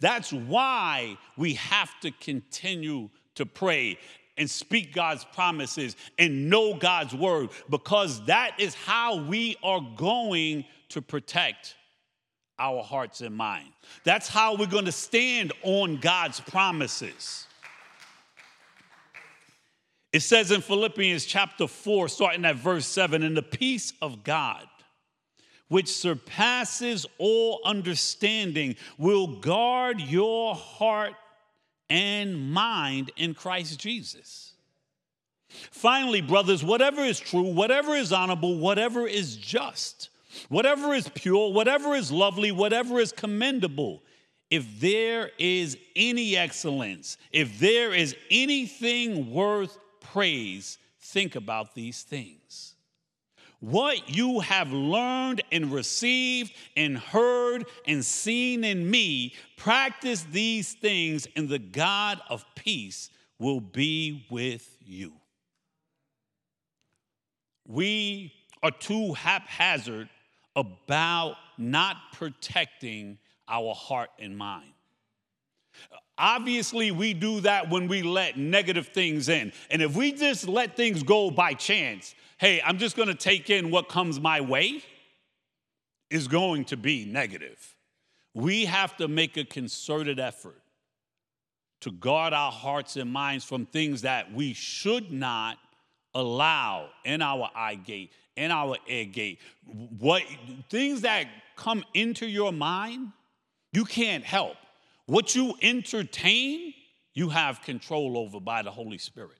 that's 0.00 0.32
why 0.32 1.16
we 1.36 1.54
have 1.54 1.90
to 2.00 2.10
continue 2.10 3.10
to 3.34 3.46
pray 3.46 3.98
and 4.38 4.50
speak 4.50 4.94
God's 4.94 5.24
promises 5.32 5.94
and 6.18 6.48
know 6.48 6.74
God's 6.74 7.14
word, 7.14 7.50
because 7.68 8.24
that 8.26 8.58
is 8.58 8.74
how 8.74 9.22
we 9.22 9.56
are 9.62 9.80
going 9.96 10.64
to 10.88 11.02
protect 11.02 11.74
our 12.58 12.82
hearts 12.82 13.20
and 13.20 13.36
mind. 13.36 13.68
That's 14.04 14.28
how 14.28 14.56
we're 14.56 14.66
going 14.66 14.86
to 14.86 14.92
stand 14.92 15.52
on 15.62 15.98
God's 15.98 16.40
promises. 16.40 17.46
It 20.12 20.20
says 20.20 20.50
in 20.50 20.60
Philippians 20.60 21.24
chapter 21.24 21.66
4, 21.66 22.08
starting 22.08 22.44
at 22.44 22.56
verse 22.56 22.86
7, 22.86 23.22
in 23.22 23.34
the 23.34 23.42
peace 23.42 23.94
of 24.02 24.22
God, 24.22 24.66
which 25.72 25.88
surpasses 25.88 27.06
all 27.16 27.60
understanding, 27.64 28.76
will 28.98 29.26
guard 29.26 29.98
your 30.02 30.54
heart 30.54 31.14
and 31.88 32.52
mind 32.52 33.10
in 33.16 33.32
Christ 33.32 33.80
Jesus. 33.80 34.52
Finally, 35.70 36.20
brothers, 36.20 36.62
whatever 36.62 37.00
is 37.00 37.18
true, 37.18 37.54
whatever 37.54 37.94
is 37.94 38.12
honorable, 38.12 38.58
whatever 38.58 39.06
is 39.06 39.34
just, 39.36 40.10
whatever 40.50 40.92
is 40.92 41.08
pure, 41.14 41.50
whatever 41.50 41.94
is 41.94 42.12
lovely, 42.12 42.52
whatever 42.52 43.00
is 43.00 43.10
commendable, 43.10 44.02
if 44.50 44.78
there 44.78 45.30
is 45.38 45.78
any 45.96 46.36
excellence, 46.36 47.16
if 47.30 47.58
there 47.58 47.94
is 47.94 48.14
anything 48.30 49.32
worth 49.32 49.78
praise, 50.00 50.76
think 51.00 51.34
about 51.34 51.74
these 51.74 52.02
things. 52.02 52.71
What 53.62 54.10
you 54.10 54.40
have 54.40 54.72
learned 54.72 55.42
and 55.52 55.72
received 55.72 56.52
and 56.76 56.98
heard 56.98 57.64
and 57.86 58.04
seen 58.04 58.64
in 58.64 58.90
me, 58.90 59.34
practice 59.56 60.26
these 60.32 60.72
things, 60.72 61.28
and 61.36 61.48
the 61.48 61.60
God 61.60 62.20
of 62.28 62.44
peace 62.56 63.08
will 63.38 63.60
be 63.60 64.26
with 64.30 64.76
you. 64.84 65.12
We 67.64 68.32
are 68.64 68.72
too 68.72 69.12
haphazard 69.12 70.08
about 70.56 71.36
not 71.56 71.98
protecting 72.14 73.16
our 73.46 73.76
heart 73.76 74.10
and 74.18 74.36
mind. 74.36 74.72
Obviously, 76.18 76.90
we 76.90 77.14
do 77.14 77.40
that 77.42 77.70
when 77.70 77.86
we 77.86 78.02
let 78.02 78.36
negative 78.36 78.88
things 78.88 79.28
in. 79.28 79.52
And 79.70 79.82
if 79.82 79.94
we 79.94 80.12
just 80.12 80.48
let 80.48 80.76
things 80.76 81.04
go 81.04 81.30
by 81.30 81.54
chance, 81.54 82.16
hey, 82.42 82.60
I'm 82.64 82.78
just 82.78 82.96
gonna 82.96 83.14
take 83.14 83.50
in 83.50 83.70
what 83.70 83.88
comes 83.88 84.18
my 84.18 84.40
way, 84.40 84.82
is 86.10 86.26
going 86.26 86.64
to 86.64 86.76
be 86.76 87.04
negative. 87.04 87.76
We 88.34 88.64
have 88.64 88.96
to 88.96 89.06
make 89.06 89.36
a 89.36 89.44
concerted 89.44 90.18
effort 90.18 90.60
to 91.82 91.92
guard 91.92 92.32
our 92.32 92.50
hearts 92.50 92.96
and 92.96 93.12
minds 93.12 93.44
from 93.44 93.64
things 93.66 94.02
that 94.02 94.32
we 94.32 94.54
should 94.54 95.12
not 95.12 95.56
allow 96.14 96.88
in 97.04 97.22
our 97.22 97.48
eye 97.54 97.76
gate, 97.76 98.10
in 98.34 98.50
our 98.50 98.76
ear 98.88 99.04
gate. 99.04 99.38
What 100.00 100.24
things 100.68 101.02
that 101.02 101.28
come 101.54 101.84
into 101.94 102.26
your 102.26 102.52
mind, 102.52 103.12
you 103.72 103.84
can't 103.84 104.24
help. 104.24 104.56
What 105.06 105.36
you 105.36 105.54
entertain, 105.62 106.74
you 107.14 107.28
have 107.28 107.62
control 107.62 108.18
over 108.18 108.40
by 108.40 108.62
the 108.62 108.72
Holy 108.72 108.98
Spirit. 108.98 109.38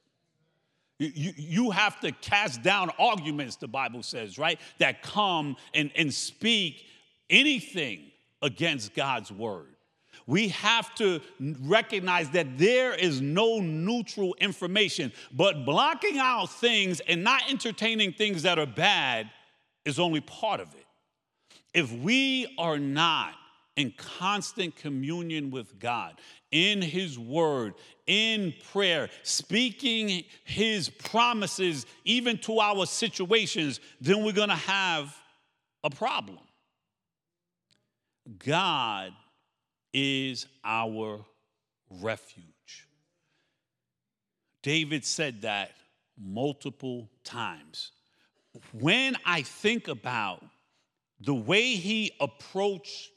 You, 1.02 1.32
you, 1.36 1.70
have 1.70 1.98
to 2.00 2.12
cast 2.12 2.62
down 2.62 2.90
arguments, 2.98 3.56
the 3.56 3.68
Bible 3.68 4.02
says, 4.02 4.38
right? 4.38 4.60
That 4.78 5.02
come 5.02 5.56
and, 5.74 5.90
and 5.96 6.12
speak 6.12 6.84
anything 7.28 8.10
against 8.40 8.94
God's 8.94 9.32
word. 9.32 9.74
We 10.26 10.48
have 10.48 10.94
to 10.96 11.20
recognize 11.62 12.30
that 12.30 12.58
there 12.58 12.94
is 12.94 13.20
no 13.20 13.58
neutral 13.58 14.36
information, 14.38 15.12
but 15.32 15.64
blocking 15.64 16.18
out 16.18 16.50
things 16.50 17.00
and 17.00 17.24
not 17.24 17.50
entertaining 17.50 18.12
things 18.12 18.42
that 18.42 18.58
are 18.58 18.66
bad 18.66 19.30
is 19.84 19.98
only 19.98 20.20
part 20.20 20.60
of 20.60 20.68
it. 20.74 20.86
If 21.74 21.90
we 21.92 22.54
are 22.58 22.78
not 22.78 23.34
in 23.76 23.92
constant 23.96 24.76
communion 24.76 25.50
with 25.50 25.78
God, 25.78 26.20
in 26.50 26.82
His 26.82 27.18
Word, 27.18 27.74
in 28.06 28.54
prayer, 28.72 29.08
speaking 29.22 30.24
His 30.44 30.88
promises 30.88 31.86
even 32.04 32.38
to 32.38 32.60
our 32.60 32.86
situations, 32.86 33.80
then 34.00 34.24
we're 34.24 34.32
gonna 34.32 34.54
have 34.54 35.16
a 35.84 35.90
problem. 35.90 36.38
God 38.38 39.12
is 39.92 40.46
our 40.64 41.24
refuge. 41.90 42.88
David 44.62 45.04
said 45.04 45.42
that 45.42 45.72
multiple 46.18 47.10
times. 47.24 47.92
When 48.72 49.16
I 49.24 49.42
think 49.42 49.88
about 49.88 50.44
the 51.20 51.34
way 51.34 51.74
he 51.74 52.12
approached 52.20 53.10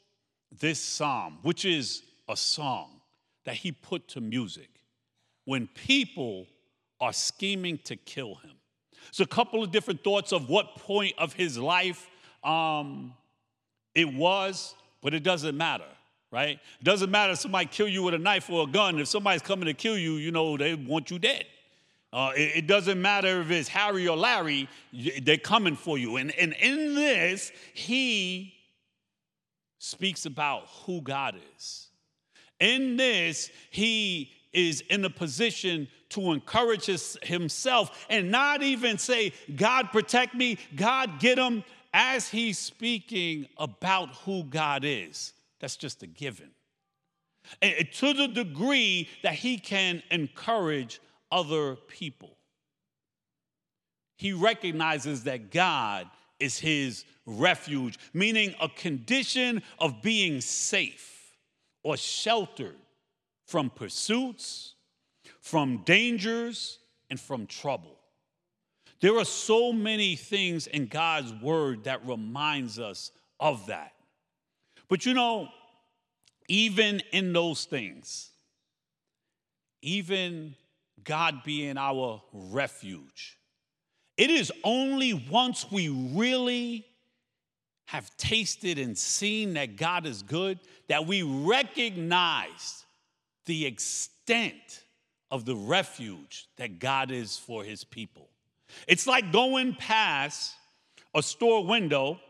this 0.60 0.80
psalm, 0.80 1.38
which 1.42 1.64
is 1.64 2.02
a 2.28 2.36
song 2.36 2.88
that 3.44 3.54
he 3.54 3.72
put 3.72 4.08
to 4.08 4.20
music 4.20 4.68
when 5.44 5.68
people 5.68 6.46
are 7.00 7.12
scheming 7.12 7.78
to 7.84 7.96
kill 7.96 8.34
him. 8.36 8.52
So, 9.12 9.22
a 9.22 9.26
couple 9.26 9.62
of 9.62 9.70
different 9.70 10.02
thoughts 10.02 10.32
of 10.32 10.48
what 10.48 10.76
point 10.76 11.14
of 11.18 11.32
his 11.32 11.56
life 11.56 12.08
um, 12.42 13.14
it 13.94 14.12
was, 14.12 14.74
but 15.00 15.14
it 15.14 15.22
doesn't 15.22 15.56
matter, 15.56 15.84
right? 16.30 16.58
It 16.80 16.84
doesn't 16.84 17.10
matter 17.10 17.32
if 17.32 17.38
somebody 17.38 17.66
kill 17.66 17.88
you 17.88 18.02
with 18.02 18.14
a 18.14 18.18
knife 18.18 18.50
or 18.50 18.64
a 18.64 18.70
gun. 18.70 18.98
If 18.98 19.08
somebody's 19.08 19.42
coming 19.42 19.66
to 19.66 19.74
kill 19.74 19.96
you, 19.96 20.14
you 20.14 20.32
know 20.32 20.56
they 20.56 20.74
want 20.74 21.10
you 21.10 21.18
dead. 21.18 21.46
Uh, 22.12 22.32
it, 22.36 22.56
it, 22.56 22.66
doesn't 22.66 23.00
matter 23.00 23.40
if 23.42 23.50
it's 23.50 23.68
Harry 23.68 24.08
or 24.08 24.16
Larry, 24.16 24.68
they're 25.22 25.36
coming 25.36 25.76
for 25.76 25.98
you. 25.98 26.16
And, 26.16 26.34
and 26.36 26.54
in 26.54 26.94
this, 26.94 27.52
he 27.74 28.54
speaks 29.78 30.26
about 30.26 30.66
who 30.84 31.00
God 31.00 31.36
is. 31.56 31.88
In 32.60 32.96
this, 32.96 33.50
he 33.70 34.32
is 34.52 34.80
in 34.88 35.04
a 35.04 35.10
position 35.10 35.88
to 36.08 36.32
encourage 36.32 36.86
his, 36.86 37.18
himself 37.22 38.06
and 38.08 38.30
not 38.30 38.62
even 38.62 38.96
say, 38.96 39.32
God, 39.54 39.92
protect 39.92 40.34
me, 40.34 40.58
God, 40.74 41.18
get 41.20 41.38
him, 41.38 41.62
as 41.92 42.28
he's 42.28 42.58
speaking 42.58 43.46
about 43.58 44.14
who 44.16 44.44
God 44.44 44.82
is. 44.84 45.32
That's 45.60 45.76
just 45.76 46.02
a 46.02 46.06
given. 46.06 46.50
And 47.62 47.90
to 47.92 48.12
the 48.12 48.28
degree 48.28 49.08
that 49.22 49.34
he 49.34 49.58
can 49.58 50.02
encourage 50.10 51.00
other 51.30 51.76
people, 51.76 52.36
he 54.16 54.32
recognizes 54.32 55.24
that 55.24 55.50
God 55.50 56.08
is 56.38 56.58
his 56.58 57.04
refuge, 57.24 57.98
meaning 58.12 58.54
a 58.60 58.68
condition 58.68 59.62
of 59.78 60.02
being 60.02 60.40
safe 60.40 61.32
or 61.82 61.96
sheltered 61.96 62.76
from 63.46 63.70
pursuits, 63.70 64.74
from 65.40 65.82
dangers, 65.84 66.78
and 67.10 67.20
from 67.20 67.46
trouble. 67.46 67.96
There 69.00 69.18
are 69.18 69.24
so 69.24 69.72
many 69.72 70.16
things 70.16 70.66
in 70.66 70.86
God's 70.86 71.32
word 71.34 71.84
that 71.84 72.06
reminds 72.06 72.78
us 72.78 73.12
of 73.38 73.66
that. 73.66 73.92
But 74.88 75.04
you 75.04 75.14
know, 75.14 75.48
even 76.48 77.00
in 77.12 77.32
those 77.32 77.64
things, 77.64 78.30
even 79.82 80.54
God 81.04 81.42
being 81.44 81.76
our 81.76 82.22
refuge. 82.32 83.35
It 84.16 84.30
is 84.30 84.52
only 84.64 85.14
once 85.14 85.70
we 85.70 85.88
really 85.88 86.86
have 87.86 88.14
tasted 88.16 88.78
and 88.78 88.96
seen 88.96 89.54
that 89.54 89.76
God 89.76 90.06
is 90.06 90.22
good 90.22 90.58
that 90.88 91.06
we 91.06 91.22
recognize 91.22 92.84
the 93.46 93.66
extent 93.66 94.82
of 95.30 95.44
the 95.44 95.54
refuge 95.54 96.48
that 96.56 96.78
God 96.78 97.10
is 97.10 97.36
for 97.36 97.64
his 97.64 97.84
people. 97.84 98.28
It's 98.86 99.06
like 99.06 99.32
going 99.32 99.74
past 99.74 100.54
a 101.14 101.22
store 101.22 101.64
window 101.64 102.20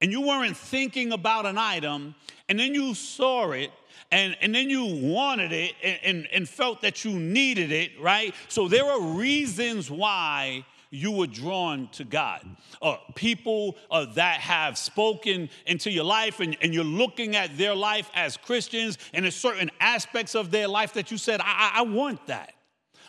and 0.00 0.10
you 0.10 0.22
weren't 0.22 0.56
thinking 0.56 1.12
about 1.12 1.46
an 1.46 1.58
item 1.58 2.14
and 2.48 2.58
then 2.58 2.74
you 2.74 2.94
saw 2.94 3.50
it 3.52 3.70
and, 4.10 4.36
and 4.40 4.54
then 4.54 4.68
you 4.68 4.84
wanted 4.84 5.52
it 5.52 5.74
and, 5.82 5.98
and, 6.02 6.28
and 6.32 6.48
felt 6.48 6.82
that 6.82 7.04
you 7.04 7.12
needed 7.18 7.72
it, 7.72 7.92
right? 8.00 8.34
So 8.48 8.68
there 8.68 8.84
are 8.84 9.00
reasons 9.00 9.90
why 9.90 10.64
you 10.94 11.10
were 11.10 11.26
drawn 11.26 11.88
to 11.92 12.04
God. 12.04 12.44
Uh, 12.80 12.96
people 13.14 13.76
uh, 13.90 14.06
that 14.14 14.40
have 14.40 14.78
spoken 14.78 15.48
into 15.66 15.90
your 15.90 16.04
life 16.04 16.40
and, 16.40 16.56
and 16.60 16.72
you're 16.72 16.84
looking 16.84 17.36
at 17.36 17.56
their 17.56 17.74
life 17.74 18.10
as 18.14 18.36
Christians 18.36 18.98
and 19.12 19.24
there's 19.24 19.34
certain 19.34 19.70
aspects 19.80 20.34
of 20.34 20.50
their 20.50 20.68
life 20.68 20.94
that 20.94 21.10
you 21.10 21.18
said, 21.18 21.40
I, 21.42 21.72
I 21.76 21.82
want 21.82 22.26
that. 22.28 22.54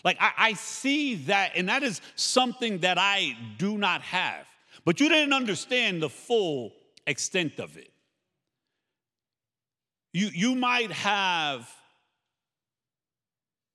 Like 0.04 0.18
I, 0.20 0.32
I 0.38 0.54
see 0.54 1.16
that, 1.16 1.54
and 1.56 1.70
that 1.70 1.82
is 1.82 2.00
something 2.16 2.80
that 2.80 2.98
I 3.00 3.36
do 3.58 3.78
not 3.78 4.02
have. 4.02 4.46
But 4.86 5.00
you 5.00 5.10
didn't 5.10 5.34
understand 5.34 6.02
the 6.02 6.10
full 6.10 6.74
extent 7.08 7.60
of 7.60 7.76
it. 7.78 7.92
You, 10.14 10.30
you 10.34 10.56
might 10.56 10.92
have 10.92 11.70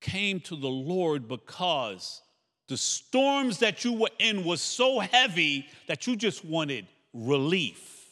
came 0.01 0.41
to 0.41 0.57
the 0.57 0.69
Lord 0.69 1.29
because 1.29 2.23
the 2.71 2.77
storms 2.77 3.59
that 3.59 3.85
you 3.85 3.93
were 3.93 4.11
in 4.21 4.45
was 4.45 4.63
so 4.63 5.01
heavy 5.01 5.67
that 5.89 6.07
you 6.07 6.15
just 6.15 6.45
wanted 6.45 6.87
relief. 7.13 8.07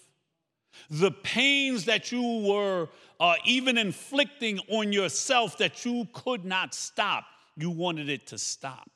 The 0.91 1.13
pains 1.13 1.85
that 1.85 2.11
you 2.11 2.45
were 2.45 2.89
uh, 3.21 3.35
even 3.45 3.79
inflicting 3.79 4.59
on 4.69 4.93
yourself 4.93 5.59
that 5.59 5.85
you 5.85 6.09
could 6.13 6.45
not 6.45 6.75
stop, 6.75 7.25
you 7.57 7.71
wanted 7.71 8.09
it 8.09 8.27
to 8.27 8.39
stop. 8.39 8.91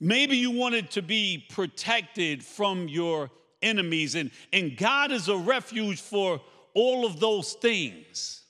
Maybe 0.00 0.36
you 0.36 0.52
wanted 0.52 0.92
to 0.92 1.02
be 1.02 1.44
protected 1.50 2.44
from 2.44 2.88
your 2.88 3.30
enemies, 3.62 4.14
and, 4.14 4.30
and 4.52 4.76
God 4.76 5.10
is 5.10 5.28
a 5.28 5.36
refuge 5.36 6.00
for 6.00 6.40
all 6.74 7.04
of 7.04 7.18
those 7.18 7.54
things. 7.54 8.42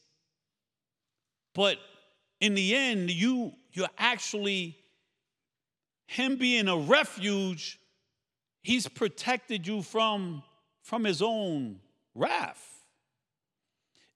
But 1.54 1.78
in 2.38 2.54
the 2.54 2.74
end, 2.74 3.10
you, 3.10 3.52
you're 3.72 3.88
actually, 3.96 4.76
Him 6.12 6.36
being 6.36 6.68
a 6.68 6.76
refuge, 6.76 7.80
He's 8.62 8.86
protected 8.86 9.66
you 9.66 9.82
from, 9.82 10.42
from 10.82 11.04
His 11.04 11.22
own 11.22 11.80
wrath. 12.14 12.62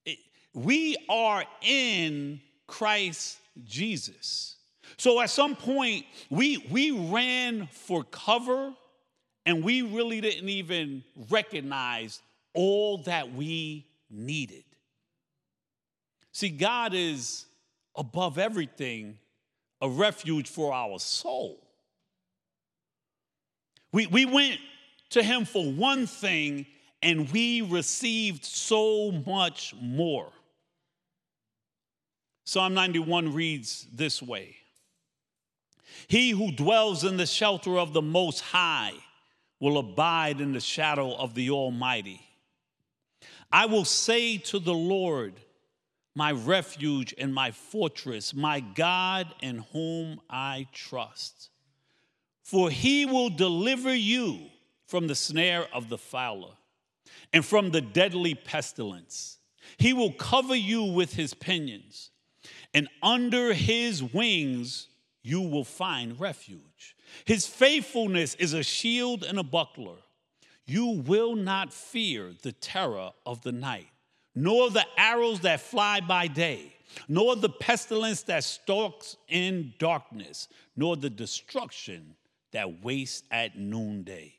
It, 0.05 0.19
we 0.53 0.97
are 1.09 1.45
in 1.63 2.41
Christ 2.67 3.39
Jesus. 3.65 4.57
So 4.99 5.21
at 5.23 5.31
some 5.31 5.57
point, 5.57 6.05
we, 6.29 6.59
we 6.71 6.91
ran 6.91 7.67
for 7.73 8.05
cover 8.05 8.75
and 9.47 9.65
we 9.65 9.81
really 9.81 10.21
didn't 10.21 10.51
even 10.51 11.03
recognize 11.31 12.21
all 12.53 12.99
that 13.05 13.33
we 13.33 13.87
needed. 14.11 14.65
See, 16.33 16.51
God 16.51 16.93
is 16.93 17.47
above 17.97 18.37
everything 18.37 19.19
a 19.81 19.89
refuge 19.89 20.49
for 20.49 20.75
our 20.75 20.99
soul. 20.99 21.66
We, 23.93 24.07
we 24.07 24.27
went 24.27 24.59
to 25.11 25.23
Him 25.23 25.45
for 25.45 25.65
one 25.65 26.07
thing 26.07 26.67
and 27.03 27.31
we 27.31 27.61
received 27.61 28.45
so 28.45 29.13
much 29.13 29.75
more. 29.81 30.33
Psalm 32.45 32.75
91 32.75 33.35
reads 33.35 33.87
this 33.93 34.23
way 34.23 34.57
He 36.09 36.31
who 36.31 36.53
dwells 36.53 37.05
in 37.05 37.17
the 37.17 37.27
shelter 37.27 37.79
of 37.79 37.93
the 37.93 38.03
Most 38.03 38.41
High 38.41 38.93
will 39.61 39.79
abide 39.79 40.41
in 40.41 40.53
the 40.53 40.61
shadow 40.61 41.15
of 41.15 41.35
the 41.35 41.51
Almighty. 41.51 42.21
I 43.51 43.67
will 43.67 43.85
say 43.85 44.39
to 44.39 44.59
the 44.59 44.75
Lord, 44.75 45.35
my 46.15 46.33
refuge 46.33 47.15
and 47.17 47.35
my 47.35 47.51
fortress, 47.51 48.35
my 48.35 48.61
God 48.61 49.33
in 49.41 49.59
whom 49.73 50.21
I 50.29 50.67
trust. 50.73 51.51
For 52.47 52.71
he 52.71 53.07
will 53.07 53.29
deliver 53.29 53.93
you 53.93 54.39
from 54.87 55.09
the 55.09 55.17
snare 55.17 55.67
of 55.73 55.89
the 55.89 55.99
fowler 55.99 56.53
and 57.33 57.45
from 57.45 57.73
the 57.73 57.81
deadly 57.81 58.37
pestilence. 58.37 59.39
He 59.79 59.93
will 59.93 60.13
cover 60.13 60.55
you 60.55 60.85
with 60.85 61.15
his 61.15 61.35
pinions, 61.35 62.11
and 62.73 62.87
under 63.03 63.53
his 63.53 64.01
wings 64.01 64.87
you 65.25 65.41
will 65.41 65.65
find 65.65 66.21
refuge. 66.21 66.95
His 67.25 67.49
faithfulness 67.49 68.37
is 68.37 68.53
a 68.53 68.63
shield 68.63 69.25
and 69.25 69.41
a 69.41 69.43
buckler. 69.43 69.97
You 70.67 71.03
will 71.05 71.35
not 71.35 71.73
fear 71.73 72.33
the 72.43 72.53
terror 72.53 73.11
of 73.27 73.43
the 73.43 73.51
night, 73.51 73.89
nor 74.37 74.71
the 74.71 74.87
arrows 74.97 75.41
that 75.41 75.63
fly 75.63 75.99
by 75.99 76.29
day, 76.29 76.77
nor 77.09 77.35
the 77.35 77.49
pestilence 77.49 78.23
that 78.23 78.45
stalks 78.45 79.17
in 79.27 79.75
darkness, 79.81 80.47
nor 80.77 80.97
the 80.97 81.11
destruction 81.11 82.15
that 82.57 82.83
wastes 82.83 83.23
at 83.31 83.59
noonday. 83.59 84.33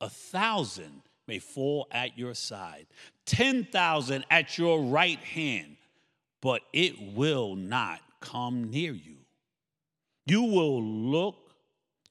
A 0.00 0.08
thousand 0.08 1.02
may 1.28 1.38
fall 1.38 1.86
at 1.92 2.16
your 2.16 2.32
side, 2.32 2.86
10,000 3.26 4.24
at 4.30 4.56
your 4.56 4.82
right 4.82 5.18
hand, 5.18 5.76
but 6.40 6.62
it 6.72 6.94
will 7.14 7.54
not 7.54 8.00
come 8.20 8.70
near 8.70 8.92
you. 8.92 9.18
You 10.24 10.44
will 10.44 10.82
look, 10.82 11.36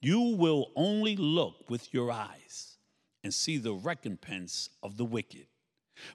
you 0.00 0.20
will 0.36 0.70
only 0.76 1.16
look 1.16 1.68
with 1.68 1.92
your 1.92 2.12
eyes 2.12 2.76
and 3.24 3.34
see 3.34 3.58
the 3.58 3.74
recompense 3.74 4.70
of 4.84 4.96
the 4.96 5.04
wicked. 5.04 5.46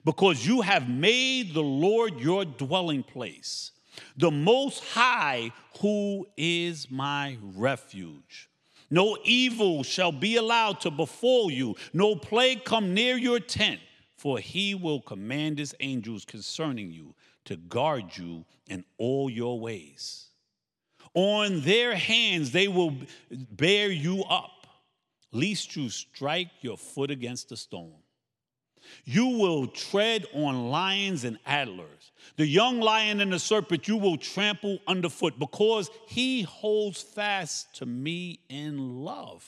Because 0.02 0.46
you 0.46 0.62
have 0.62 0.88
made 0.88 1.52
the 1.52 1.60
Lord 1.60 2.18
your 2.20 2.46
dwelling 2.46 3.02
place, 3.02 3.72
the 4.16 4.30
Most 4.30 4.82
High, 4.82 5.52
who 5.80 6.26
is 6.38 6.90
my 6.90 7.36
refuge. 7.54 8.48
No 8.90 9.18
evil 9.24 9.82
shall 9.82 10.12
be 10.12 10.36
allowed 10.36 10.80
to 10.80 10.90
befall 10.90 11.50
you, 11.50 11.76
no 11.92 12.14
plague 12.14 12.64
come 12.64 12.94
near 12.94 13.16
your 13.16 13.40
tent, 13.40 13.80
for 14.16 14.38
he 14.38 14.74
will 14.74 15.00
command 15.00 15.58
his 15.58 15.74
angels 15.80 16.24
concerning 16.24 16.90
you 16.90 17.14
to 17.46 17.56
guard 17.56 18.16
you 18.16 18.44
in 18.68 18.84
all 18.98 19.28
your 19.30 19.58
ways. 19.58 20.26
On 21.14 21.62
their 21.62 21.94
hands 21.94 22.52
they 22.52 22.68
will 22.68 22.94
bear 23.30 23.90
you 23.90 24.22
up 24.24 24.66
lest 25.32 25.76
you 25.76 25.88
strike 25.88 26.50
your 26.60 26.76
foot 26.76 27.10
against 27.10 27.52
a 27.52 27.56
stone. 27.56 28.02
You 29.04 29.26
will 29.26 29.66
tread 29.66 30.26
on 30.34 30.70
lions 30.70 31.24
and 31.24 31.38
adlers. 31.44 32.10
The 32.36 32.46
young 32.46 32.80
lion 32.80 33.20
and 33.20 33.32
the 33.32 33.38
serpent 33.38 33.88
you 33.88 33.96
will 33.96 34.16
trample 34.16 34.78
underfoot 34.86 35.38
because 35.38 35.90
he 36.06 36.42
holds 36.42 37.02
fast 37.02 37.74
to 37.76 37.86
me 37.86 38.40
in 38.48 39.02
love. 39.02 39.44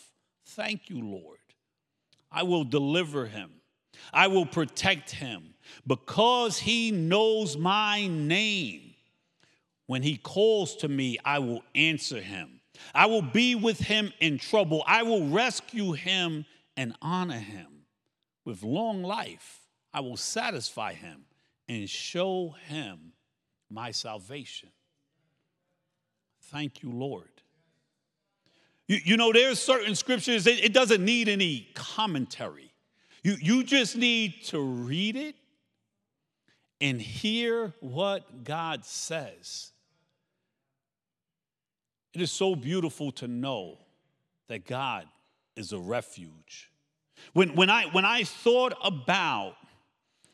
Thank 0.46 0.88
you, 0.88 1.01
Lord. 1.01 1.38
I 2.31 2.42
will 2.42 2.64
deliver 2.64 3.27
him. 3.27 3.51
I 4.12 4.29
will 4.29 4.46
protect 4.46 5.11
him 5.11 5.55
because 5.87 6.59
he 6.59 6.90
knows 6.90 7.57
my 7.57 8.07
name. 8.07 8.94
When 9.87 10.03
he 10.03 10.16
calls 10.18 10.77
to 10.77 10.88
me, 10.88 11.18
I 11.24 11.38
will 11.38 11.62
answer 11.74 12.20
him. 12.20 12.61
I 12.94 13.07
will 13.07 13.22
be 13.22 13.55
with 13.55 13.79
him 13.79 14.12
in 14.20 14.38
trouble. 14.38 14.85
I 14.87 15.03
will 15.03 15.29
rescue 15.29 15.92
him 15.92 16.44
and 16.77 16.94
honor 17.02 17.38
him. 17.38 17.77
With 18.49 18.63
long 18.63 19.03
life, 19.03 19.61
I 19.92 20.01
will 20.01 20.17
satisfy 20.17 20.94
him 20.94 21.27
and 21.69 21.87
show 21.87 22.55
him 22.67 23.13
my 23.69 23.90
salvation. 23.90 24.71
Thank 26.44 26.83
you, 26.83 26.90
Lord. 26.90 27.29
You, 28.87 29.01
you 29.05 29.17
know, 29.19 29.35
there's 29.35 29.61
certain 29.61 29.94
scriptures, 29.94 30.46
it, 30.46 30.65
it 30.65 30.73
doesn't 30.73 31.05
need 31.05 31.29
any 31.29 31.69
commentary. 31.75 32.73
You, 33.23 33.37
you 33.38 33.65
just 33.65 33.96
need 33.96 34.42
to 34.44 34.63
read 34.63 35.17
it 35.17 35.35
and 36.81 37.03
hear 37.03 37.75
what 37.81 38.44
God 38.44 38.83
says. 38.87 39.73
It 42.15 42.23
is 42.23 42.33
so 42.33 42.57
beautiful 42.57 43.13
to 43.13 43.29
know 43.29 43.77
that 44.46 44.65
God 44.65 45.05
is 45.55 45.73
a 45.73 45.79
refuge. 45.79 46.67
When, 47.33 47.54
when, 47.54 47.71
I, 47.71 47.87
when 47.87 48.04
I 48.04 48.25
thought 48.25 48.75
about 48.83 49.54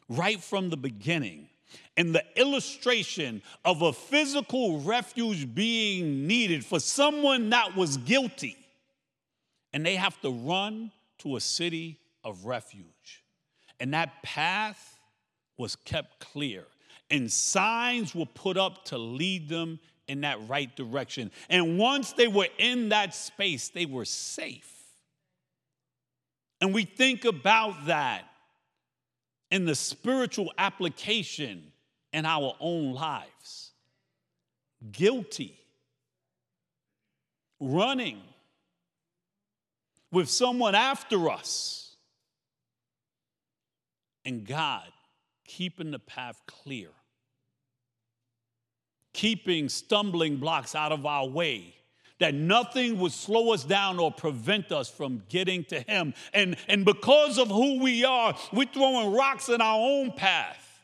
right 0.09 0.41
from 0.41 0.71
the 0.71 0.77
beginning 0.77 1.49
and 1.97 2.15
the 2.15 2.25
illustration 2.37 3.43
of 3.65 3.83
a 3.83 3.93
physical 3.93 4.81
refuge 4.81 5.55
being 5.55 6.27
needed 6.27 6.65
for 6.65 6.81
someone 6.81 7.51
that 7.51 7.77
was 7.77 7.97
guilty. 7.99 8.57
And 9.73 9.85
they 9.85 9.97
have 9.97 10.21
to 10.21 10.31
run 10.31 10.93
to 11.19 11.37
a 11.37 11.41
city 11.41 11.99
of 12.23 12.45
refuge. 12.45 13.25
And 13.81 13.93
that 13.95 14.23
path 14.23 14.99
was 15.57 15.77
kept 15.77 16.21
clear, 16.21 16.65
and 17.11 17.31
signs 17.31 18.15
were 18.15 18.27
put 18.27 18.57
up 18.57 18.85
to 18.87 18.99
lead 18.99 19.49
them 19.49 19.79
in 20.09 20.23
that 20.23 20.39
right 20.49 20.75
direction. 20.77 21.31
And 21.49 21.79
once 21.79 22.13
they 22.13 22.29
were 22.29 22.49
in 22.59 22.91
that 22.91 23.15
space, 23.15 23.69
they 23.69 23.87
were 23.87 24.05
safe. 24.05 24.74
And 26.65 26.73
we 26.73 26.87
think 26.87 27.27
about 27.27 27.85
that 27.89 28.25
in 29.51 29.67
the 29.67 29.75
spiritual 29.75 30.51
application 30.57 31.63
in 32.11 32.25
our 32.25 32.55
own 32.59 32.95
lives. 32.95 33.73
Guilty, 34.91 35.59
running 37.61 38.19
with 40.11 40.31
someone 40.31 40.75
after 40.75 41.29
us, 41.29 41.97
and 44.25 44.47
God 44.47 44.91
keeping 45.45 45.91
the 45.91 45.99
path 45.99 46.41
clear, 46.47 46.89
keeping 49.13 49.69
stumbling 49.69 50.39
blocks 50.39 50.75
out 50.75 50.93
of 50.93 51.05
our 51.05 51.29
way 51.29 51.75
that 52.25 52.33
nothing 52.33 52.99
would 52.99 53.13
slow 53.13 53.53
us 53.53 53.65
down 53.65 53.99
or 53.99 54.11
prevent 54.11 54.73
us 54.73 54.89
from 54.89 55.23
getting 55.29 55.63
to 55.63 55.79
Him. 55.81 56.15
And, 56.33 56.57
and 56.69 56.83
because 56.83 57.37
of 57.37 57.49
who 57.49 57.83
we 57.83 58.03
are, 58.03 58.35
we're 58.51 58.65
throwing 58.65 59.13
rocks 59.13 59.51
in 59.51 59.61
our 59.61 59.79
own 59.79 60.11
path. 60.13 60.81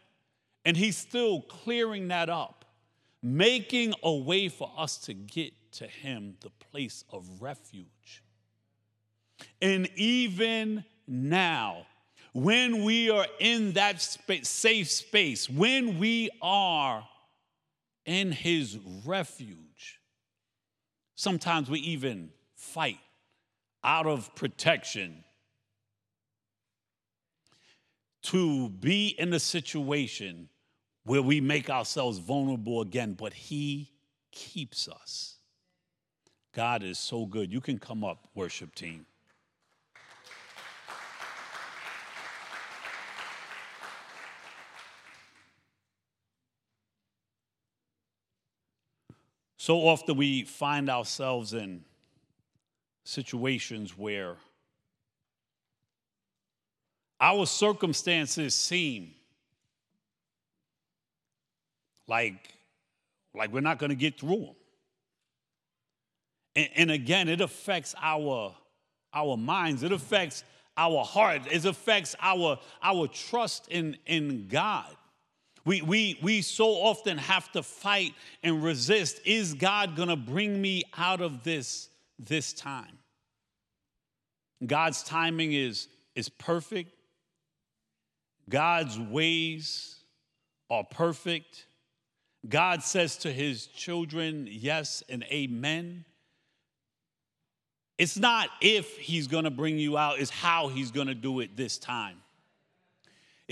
And 0.67 0.77
He's 0.77 0.99
still 0.99 1.41
clearing 1.41 2.09
that 2.09 2.29
up, 2.29 2.67
making 3.23 3.95
a 4.03 4.15
way 4.15 4.51
for 4.51 4.71
us 4.77 4.99
to 4.99 5.15
get 5.15 5.55
to 5.73 5.87
Him, 5.87 6.37
the 6.43 6.51
place 6.71 7.05
of 7.11 7.27
refuge. 7.41 8.23
And 9.63 9.89
even 9.97 10.85
now, 11.07 11.87
when 12.35 12.85
we 12.85 13.09
are 13.09 13.27
in 13.39 13.73
that 13.73 14.03
safe 14.03 14.91
space, 14.91 15.49
when 15.49 15.99
we 15.99 16.29
are 16.43 17.03
in 18.05 18.31
His 18.31 18.79
refuge, 19.07 20.00
sometimes 21.21 21.69
we 21.69 21.79
even 21.81 22.31
fight 22.55 22.99
out 23.85 24.07
of 24.07 24.35
protection 24.35 25.23
to 28.23 28.71
be 28.71 29.09
in 29.19 29.33
a 29.35 29.39
situation 29.39 30.49
where 31.05 31.21
we 31.21 31.41
make 31.41 31.69
ourselves 31.69 32.19
vulnerable 32.19 32.81
again, 32.81 33.13
but 33.13 33.35
He 33.35 33.91
keeps 34.33 34.89
us. 34.89 35.37
God 36.55 36.83
is 36.83 36.99
so 36.99 37.27
good. 37.27 37.53
You 37.53 37.61
can 37.61 37.79
come 37.79 38.03
up, 38.03 38.29
worship 38.35 38.75
team. 38.75 39.05
So 49.61 49.87
often 49.87 50.17
we 50.17 50.45
find 50.45 50.89
ourselves 50.89 51.53
in 51.53 51.85
situations 53.05 53.91
where 53.99 54.37
our 57.21 57.45
circumstances 57.45 58.55
seem 58.55 59.11
like, 62.09 62.55
like 63.35 63.53
we're 63.53 63.61
not 63.61 63.79
going 63.79 63.91
to 63.91 63.97
get 63.97 64.19
through 64.19 64.47
them. 64.47 64.55
And, 66.57 66.69
and, 66.77 66.91
again, 66.91 67.29
it 67.29 67.43
affects 67.43 67.95
our, 68.01 68.55
our 69.13 69.37
minds, 69.37 69.83
it 69.83 69.93
affects 69.93 70.43
our 70.79 71.05
heart, 71.05 71.43
it 71.51 71.67
affects 71.67 72.17
our, 72.23 72.59
our 72.83 73.09
trust 73.09 73.69
in, 73.69 73.99
in 74.07 74.49
God. 74.49 74.97
We, 75.65 75.83
we, 75.83 76.19
we 76.23 76.43
so 76.43 76.69
often 76.69 77.19
have 77.19 77.51
to 77.53 77.63
fight 77.63 78.15
and 78.43 78.63
resist. 78.63 79.21
Is 79.25 79.55
God 79.55 79.95
going 79.97 80.09
to 80.09 80.17
bring 80.17 80.61
me 80.61 80.85
out 80.97 81.21
of 81.21 81.43
this 81.45 81.89
this 82.19 82.53
time? 82.53 82.99
God's 84.67 85.03
timing 85.03 85.53
is, 85.53 85.89
is 86.15 86.29
perfect. 86.29 86.93
God's 88.49 88.99
ways 88.99 89.97
are 90.69 90.85
perfect. 90.85 91.67
God 92.49 92.83
says 92.83 93.17
to 93.19 93.33
his 93.33 93.67
children, 93.67 94.49
yes 94.51 95.03
and 95.09 95.25
amen. 95.25 96.05
It's 97.99 98.17
not 98.17 98.49
if 98.63 98.97
he's 98.97 99.27
going 99.27 99.45
to 99.45 99.51
bring 99.51 99.79
you 99.79 99.99
out, 99.99 100.21
it's 100.21 100.31
how 100.31 100.69
he's 100.69 100.91
going 100.91 101.09
to 101.09 101.15
do 101.15 101.41
it 101.41 101.57
this 101.57 101.77
time. 101.77 102.17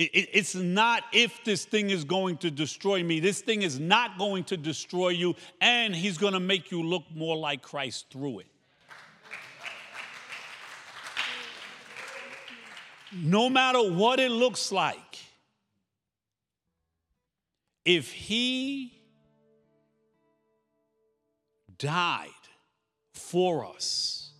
It's 0.00 0.54
not 0.54 1.02
if 1.12 1.42
this 1.44 1.64
thing 1.64 1.90
is 1.90 2.04
going 2.04 2.36
to 2.38 2.52
destroy 2.52 3.02
me. 3.02 3.18
This 3.18 3.40
thing 3.40 3.62
is 3.62 3.80
not 3.80 4.16
going 4.16 4.44
to 4.44 4.56
destroy 4.56 5.08
you, 5.08 5.34
and 5.60 5.94
he's 5.94 6.18
going 6.18 6.34
to 6.34 6.40
make 6.40 6.70
you 6.70 6.84
look 6.84 7.02
more 7.12 7.36
like 7.36 7.62
Christ 7.62 8.06
through 8.12 8.40
it. 8.40 8.46
no 13.12 13.48
matter 13.48 13.80
what 13.92 14.20
it 14.20 14.30
looks 14.30 14.70
like, 14.70 15.18
if 17.84 18.12
he 18.12 18.92
died 21.78 22.28
for 23.12 23.64
us 23.64 24.32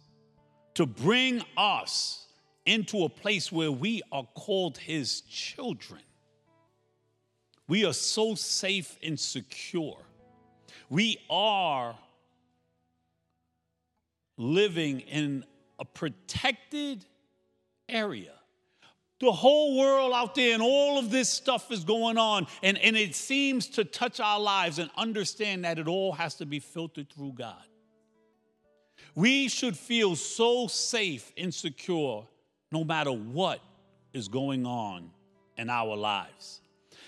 to 0.75 0.87
bring 0.87 1.43
us 1.57 2.28
into 2.69 3.05
a 3.05 3.09
place 3.09 3.51
where 3.51 3.73
we 3.73 4.03
are 4.13 4.27
called 4.35 4.77
his 4.77 5.23
children, 5.23 6.03
we 7.67 7.85
are 7.85 7.95
so 7.95 8.35
safe 8.35 8.97
and 9.03 9.19
secure. 9.19 9.99
We 10.91 11.19
are 11.31 11.97
living 14.37 15.01
in 15.01 15.45
a 15.79 15.85
protected 15.85 17.05
area. 17.89 18.33
The 19.21 19.33
whole 19.33 19.79
world 19.79 20.13
out 20.15 20.35
there 20.35 20.55
and 20.55 20.63
all 20.63 20.99
of 20.99 21.11
this 21.11 21.29
stuff 21.29 21.73
is 21.73 21.85
going 21.85 22.19
on 22.19 22.47
and, 22.63 22.79
and 22.79 22.97
it 22.97 23.15
seems 23.15 23.67
to 23.71 23.85
touch 23.85 24.21
our 24.21 24.39
lives 24.39 24.79
and 24.79 24.91
understand 24.97 25.65
that 25.65 25.79
it 25.79 25.89
all 25.89 26.13
has 26.13 26.37
to 26.37 26.47
be 26.47 26.61
filtered 26.61 27.11
through 27.13 27.33
god. 27.33 27.65
We 29.15 29.49
should 29.49 29.77
feel 29.77 30.15
so 30.15 30.69
safe 30.69 31.33
and 31.37 31.53
secure 31.53 32.29
no 32.71 32.85
matter 32.85 33.11
what 33.13 33.61
is 34.13 34.29
going 34.29 34.67
on 34.67 35.11
in 35.57 35.71
our 35.71 35.97
lives 35.97 36.61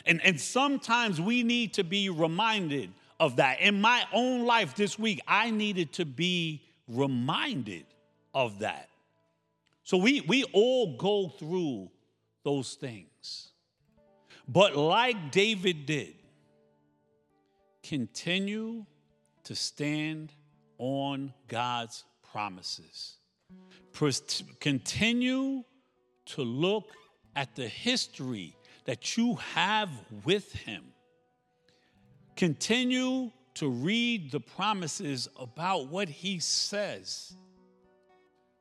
and, 0.06 0.20
and 0.24 0.40
sometimes 0.40 1.20
we 1.20 1.42
need 1.42 1.74
to 1.74 1.84
be 1.84 2.08
reminded 2.08 2.90
of 3.18 3.36
that 3.36 3.60
in 3.60 3.80
my 3.80 4.04
own 4.12 4.44
life 4.44 4.74
this 4.74 4.98
week 4.98 5.20
i 5.26 5.50
needed 5.50 5.92
to 5.92 6.04
be 6.04 6.62
reminded 6.88 7.84
of 8.34 8.60
that 8.60 8.90
so 9.90 9.96
we, 9.96 10.20
we 10.20 10.44
all 10.52 10.96
go 10.96 11.28
through 11.28 11.90
those 12.44 12.74
things. 12.74 13.48
But 14.46 14.76
like 14.76 15.30
David 15.30 15.86
did, 15.86 16.14
continue 17.82 18.84
to 19.44 19.54
stand 19.54 20.32
on 20.78 21.32
God's 21.48 22.04
promises. 22.30 23.16
Continue 24.60 25.62
to 26.26 26.42
look 26.42 26.88
at 27.36 27.54
the 27.54 27.68
history 27.68 28.56
that 28.84 29.16
you 29.16 29.36
have 29.54 29.90
with 30.24 30.52
Him. 30.52 30.84
Continue 32.36 33.30
to 33.54 33.68
read 33.68 34.30
the 34.30 34.40
promises 34.40 35.28
about 35.38 35.88
what 35.88 36.08
He 36.08 36.38
says 36.38 37.36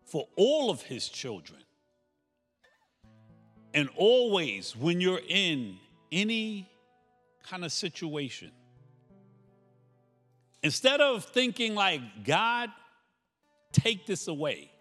for 0.03 0.27
all 0.35 0.69
of 0.69 0.81
His 0.81 1.07
children. 1.07 1.61
And 3.73 3.87
always, 3.95 4.75
when 4.75 4.99
you're 4.99 5.21
in 5.27 5.77
any 6.11 6.69
kind 7.43 7.63
of 7.63 7.71
situation, 7.71 8.51
instead 10.63 11.01
of 11.01 11.23
thinking 11.23 11.75
like, 11.75 12.01
God, 12.25 12.69
take 13.71 14.05
this 14.05 14.27
away, 14.27 14.71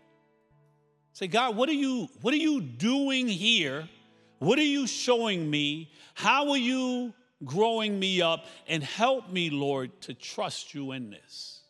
say, 1.19 1.27
God, 1.27 1.57
what 1.57 1.69
are 1.69 1.73
you, 1.73 2.09
what 2.21 2.33
are 2.33 2.39
you 2.39 2.61
doing 2.61 3.27
here? 3.27 3.89
What 4.39 4.57
are 4.57 4.63
you 4.63 4.87
showing 4.87 5.51
me? 5.51 5.91
How 6.15 6.51
are 6.51 6.57
you 6.57 7.13
growing 7.45 7.99
me 7.99 8.23
up? 8.23 8.47
And 8.69 8.85
help 8.85 9.29
me, 9.29 9.51
Lord, 9.51 10.01
to 10.03 10.15
trust 10.15 10.75
you 10.75 10.93
in 10.93 11.11
this. 11.11 11.63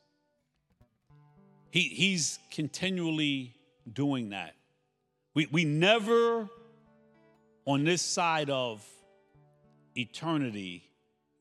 He, 1.71 1.81
he's 1.81 2.39
continually 2.51 3.55
doing 3.91 4.31
that. 4.31 4.55
We, 5.33 5.49
we 5.51 5.65
never 5.65 6.51
on 7.65 7.85
this 7.85 8.03
side 8.03 8.51
of 8.51 8.85
eternity 9.95 10.85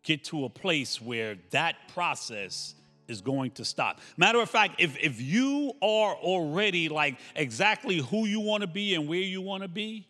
get 0.04 0.24
to 0.26 0.46
a 0.46 0.50
place 0.50 1.02
where 1.02 1.36
that 1.52 1.76
process 1.94 2.74
is 3.08 3.22
going 3.22 3.52
to 3.52 3.66
stop. 3.66 4.00
Matter 4.18 4.40
of 4.40 4.50
fact, 4.50 4.80
if, 4.80 4.98
if 4.98 5.22
you 5.22 5.74
are 5.82 6.16
already 6.16 6.90
like 6.90 7.18
exactly 7.36 7.98
who 7.98 8.26
you 8.26 8.40
want 8.40 8.62
to 8.62 8.68
be 8.68 8.96
and 8.96 9.08
where 9.08 9.20
you 9.20 9.42
want 9.42 9.64
to 9.64 9.70
be, 9.70 10.08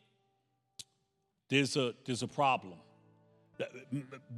there's 1.50 1.78
a, 1.78 1.94
there's 2.06 2.24
a 2.24 2.28
problem. 2.28 2.74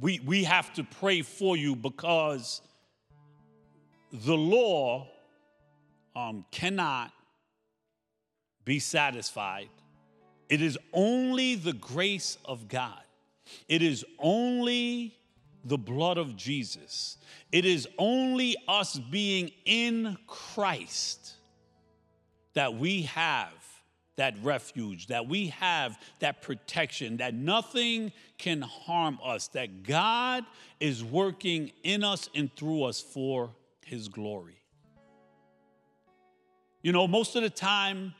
We, 0.00 0.20
we 0.24 0.44
have 0.44 0.72
to 0.74 0.84
pray 0.84 1.22
for 1.22 1.56
you 1.56 1.76
because 1.76 2.62
the 4.12 4.36
law 4.36 5.08
um, 6.16 6.44
cannot 6.50 7.12
be 8.64 8.78
satisfied. 8.78 9.68
It 10.48 10.62
is 10.62 10.78
only 10.92 11.54
the 11.54 11.72
grace 11.72 12.38
of 12.44 12.68
God. 12.68 13.02
It 13.68 13.82
is 13.82 14.04
only 14.18 15.16
the 15.64 15.78
blood 15.78 16.18
of 16.18 16.36
Jesus. 16.36 17.18
It 17.52 17.64
is 17.64 17.88
only 17.98 18.56
us 18.68 18.98
being 18.98 19.50
in 19.64 20.16
Christ 20.26 21.34
that 22.54 22.74
we 22.74 23.02
have 23.02 23.52
that 24.20 24.34
refuge, 24.42 25.06
that 25.06 25.26
we 25.26 25.46
have 25.46 25.98
that 26.18 26.42
protection, 26.42 27.16
that 27.16 27.32
nothing 27.32 28.12
can 28.36 28.60
harm 28.60 29.18
us, 29.24 29.48
that 29.48 29.82
God 29.82 30.44
is 30.78 31.02
working 31.02 31.72
in 31.84 32.04
us 32.04 32.28
and 32.34 32.54
through 32.54 32.82
us 32.84 33.00
for 33.00 33.54
his 33.82 34.08
glory. 34.08 34.60
You 36.82 36.92
know, 36.92 37.08
most 37.08 37.34
of 37.34 37.42
the 37.42 37.48
time 37.48 38.14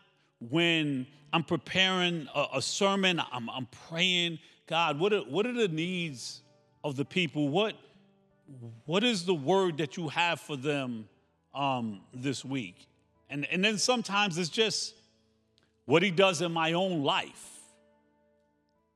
when 0.49 1.07
I'm 1.35 1.45
preparing 1.45 2.29
a, 2.35 2.47
a 2.55 2.63
sermon, 2.63 3.21
I'm, 3.31 3.51
I'm, 3.51 3.69
praying, 3.91 4.39
God, 4.67 4.99
what 4.99 5.13
are, 5.13 5.21
what 5.21 5.45
are 5.45 5.53
the 5.53 5.69
needs 5.69 6.41
of 6.83 6.97
the 6.97 7.05
people? 7.05 7.49
What, 7.49 7.75
what 8.87 9.05
is 9.05 9.25
the 9.25 9.35
word 9.35 9.79
that 9.79 9.97
you 9.97 10.09
have 10.09 10.41
for 10.41 10.57
them 10.57 11.09
um, 11.55 12.01
this 12.13 12.45
week? 12.45 12.87
And, 13.29 13.47
and 13.51 13.65
then 13.65 13.79
sometimes 13.79 14.39
it's 14.39 14.49
just 14.49 14.95
what 15.85 16.03
he 16.03 16.11
does 16.11 16.43
in 16.43 16.53
my 16.53 16.73
own 16.73 17.03
life. 17.03 17.61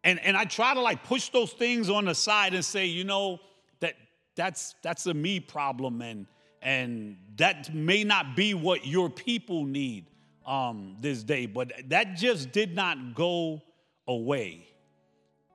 And, 0.03 0.21
and 0.21 0.37
I 0.37 0.45
try 0.45 0.75
to 0.75 0.81
like 0.81 1.05
push 1.05 1.31
those 1.31 1.53
things 1.53 1.89
on 1.89 2.05
the 2.05 2.15
side 2.15 2.55
and 2.55 2.65
say, 2.65 2.87
you 2.87 3.05
know, 3.05 3.41
that 3.81 3.95
that's 4.37 4.75
that's 4.83 5.07
a 5.07 5.15
me 5.15 5.41
problem 5.41 6.03
and 6.03 6.27
and 6.61 7.17
that 7.37 7.75
may 7.75 8.05
not 8.05 8.37
be 8.37 8.55
what 8.55 8.87
your 8.87 9.09
people 9.11 9.65
need 9.65 10.07
um, 10.47 10.97
this 11.01 11.23
day, 11.23 11.47
but 11.47 11.73
that 11.89 12.17
just 12.17 12.53
did 12.53 12.75
not 12.75 13.15
go 13.15 13.63
away. 14.07 14.67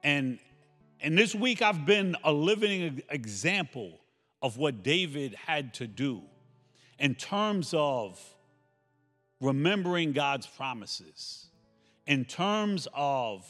And 0.03 0.39
and 1.01 1.17
this 1.17 1.33
week 1.33 1.61
I've 1.61 1.85
been 1.85 2.15
a 2.23 2.31
living 2.31 3.01
example 3.09 3.99
of 4.41 4.57
what 4.57 4.83
David 4.83 5.35
had 5.35 5.73
to 5.75 5.87
do 5.87 6.21
in 6.97 7.15
terms 7.15 7.73
of 7.75 8.19
remembering 9.39 10.11
God's 10.11 10.47
promises, 10.47 11.47
in 12.05 12.25
terms 12.25 12.87
of 12.93 13.45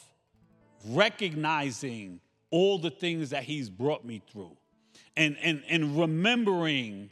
recognizing 0.85 2.19
all 2.51 2.77
the 2.77 2.91
things 2.91 3.31
that 3.31 3.43
He's 3.43 3.69
brought 3.69 4.05
me 4.05 4.21
through, 4.31 4.55
and, 5.17 5.35
and, 5.41 5.63
and 5.67 5.99
remembering 5.99 7.09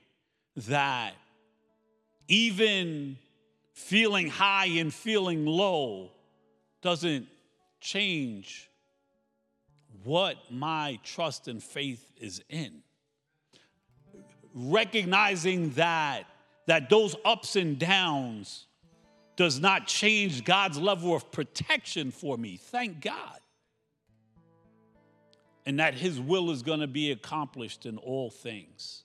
that 0.68 1.14
even 2.28 3.18
feeling 3.74 4.28
high 4.28 4.68
and 4.68 4.94
feeling 4.94 5.46
low 5.46 6.12
doesn't 6.82 7.28
change 7.80 8.66
what 10.08 10.38
my 10.49 10.97
trust 11.03 11.49
and 11.49 11.62
faith 11.62 12.14
is 12.18 12.41
in. 12.47 12.82
Recognizing 14.53 15.72
that, 15.72 16.24
that 16.66 16.89
those 16.89 17.14
ups 17.26 17.58
and 17.58 17.78
downs 17.78 18.68
does 19.36 19.60
not 19.60 19.86
change 19.86 20.45
God's 20.45 20.80
level 20.80 21.14
of 21.14 21.30
protection 21.30 22.12
for 22.12 22.38
me. 22.38 22.55
Thank 22.55 23.01
God. 23.01 23.39
And 25.66 25.80
that 25.80 25.93
His 25.93 26.22
will 26.22 26.51
is 26.51 26.64
going 26.64 26.80
to 26.80 26.88
be 26.88 27.12
accomplished 27.12 27.86
in 27.86 27.97
all 27.97 28.30
things. 28.30 29.03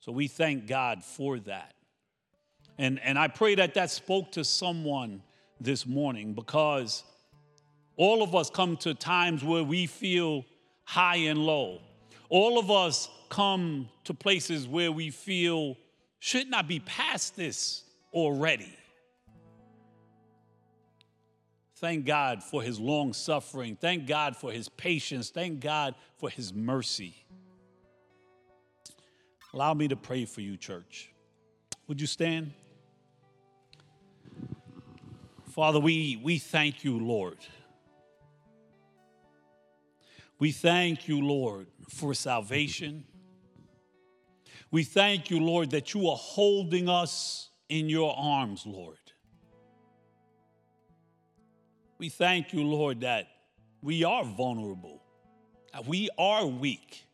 So 0.00 0.12
we 0.12 0.28
thank 0.28 0.66
God 0.66 1.02
for 1.02 1.38
that. 1.40 1.72
And, 2.76 3.00
and 3.00 3.18
I 3.18 3.28
pray 3.28 3.54
that 3.54 3.72
that 3.74 3.90
spoke 3.90 4.32
to 4.32 4.44
someone 4.44 5.22
this 5.60 5.86
morning 5.86 6.34
because 6.34 7.04
all 7.96 8.22
of 8.22 8.34
us 8.34 8.50
come 8.50 8.76
to 8.78 8.94
times 8.94 9.44
where 9.44 9.64
we 9.64 9.86
feel 9.86 10.44
high 10.84 11.16
and 11.16 11.38
low. 11.38 11.80
All 12.28 12.58
of 12.58 12.70
us 12.70 13.08
come 13.28 13.88
to 14.04 14.14
places 14.14 14.66
where 14.66 14.92
we 14.92 15.10
feel, 15.10 15.76
should 16.18 16.48
not 16.48 16.66
be 16.66 16.80
past 16.80 17.36
this 17.36 17.82
already. 18.12 18.72
Thank 21.76 22.06
God 22.06 22.42
for 22.42 22.62
his 22.62 22.80
long 22.80 23.12
suffering. 23.12 23.76
Thank 23.76 24.06
God 24.06 24.36
for 24.36 24.50
his 24.50 24.68
patience. 24.68 25.30
Thank 25.30 25.60
God 25.60 25.94
for 26.16 26.30
his 26.30 26.54
mercy. 26.54 27.14
Allow 29.52 29.74
me 29.74 29.88
to 29.88 29.96
pray 29.96 30.24
for 30.24 30.40
you, 30.40 30.56
church. 30.56 31.10
Would 31.86 32.00
you 32.00 32.06
stand? 32.06 32.52
Father, 35.50 35.78
we, 35.78 36.20
we 36.22 36.38
thank 36.38 36.82
you, 36.82 36.98
Lord. 36.98 37.38
We 40.38 40.52
thank 40.52 41.08
you, 41.08 41.20
Lord, 41.20 41.66
for 41.88 42.14
salvation. 42.14 43.04
We 44.70 44.84
thank 44.84 45.30
you, 45.30 45.40
Lord, 45.40 45.70
that 45.70 45.94
you 45.94 46.08
are 46.08 46.16
holding 46.16 46.88
us 46.88 47.50
in 47.68 47.88
your 47.88 48.14
arms, 48.18 48.66
Lord. 48.66 48.98
We 51.98 52.08
thank 52.08 52.52
you, 52.52 52.64
Lord, 52.64 53.00
that 53.00 53.28
we 53.80 54.04
are 54.04 54.24
vulnerable, 54.24 55.02
that 55.72 55.86
we 55.86 56.10
are 56.18 56.44
weak 56.44 57.04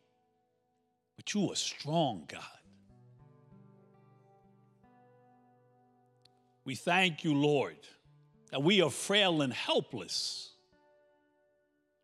but 1.20 1.34
you 1.34 1.52
are 1.52 1.54
strong, 1.54 2.24
God. 2.26 2.40
We 6.64 6.74
thank 6.74 7.24
you, 7.24 7.34
Lord, 7.34 7.76
that 8.50 8.62
we 8.62 8.80
are 8.80 8.88
frail 8.88 9.42
and 9.42 9.52
helpless, 9.52 10.49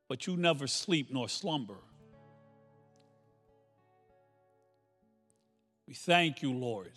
but 0.09 0.27
you 0.27 0.37
never 0.37 0.67
sleep 0.67 1.09
nor 1.11 1.29
slumber. 1.29 1.79
We 5.87 5.95
thank 5.95 6.43
you, 6.43 6.53
Lord, 6.53 6.93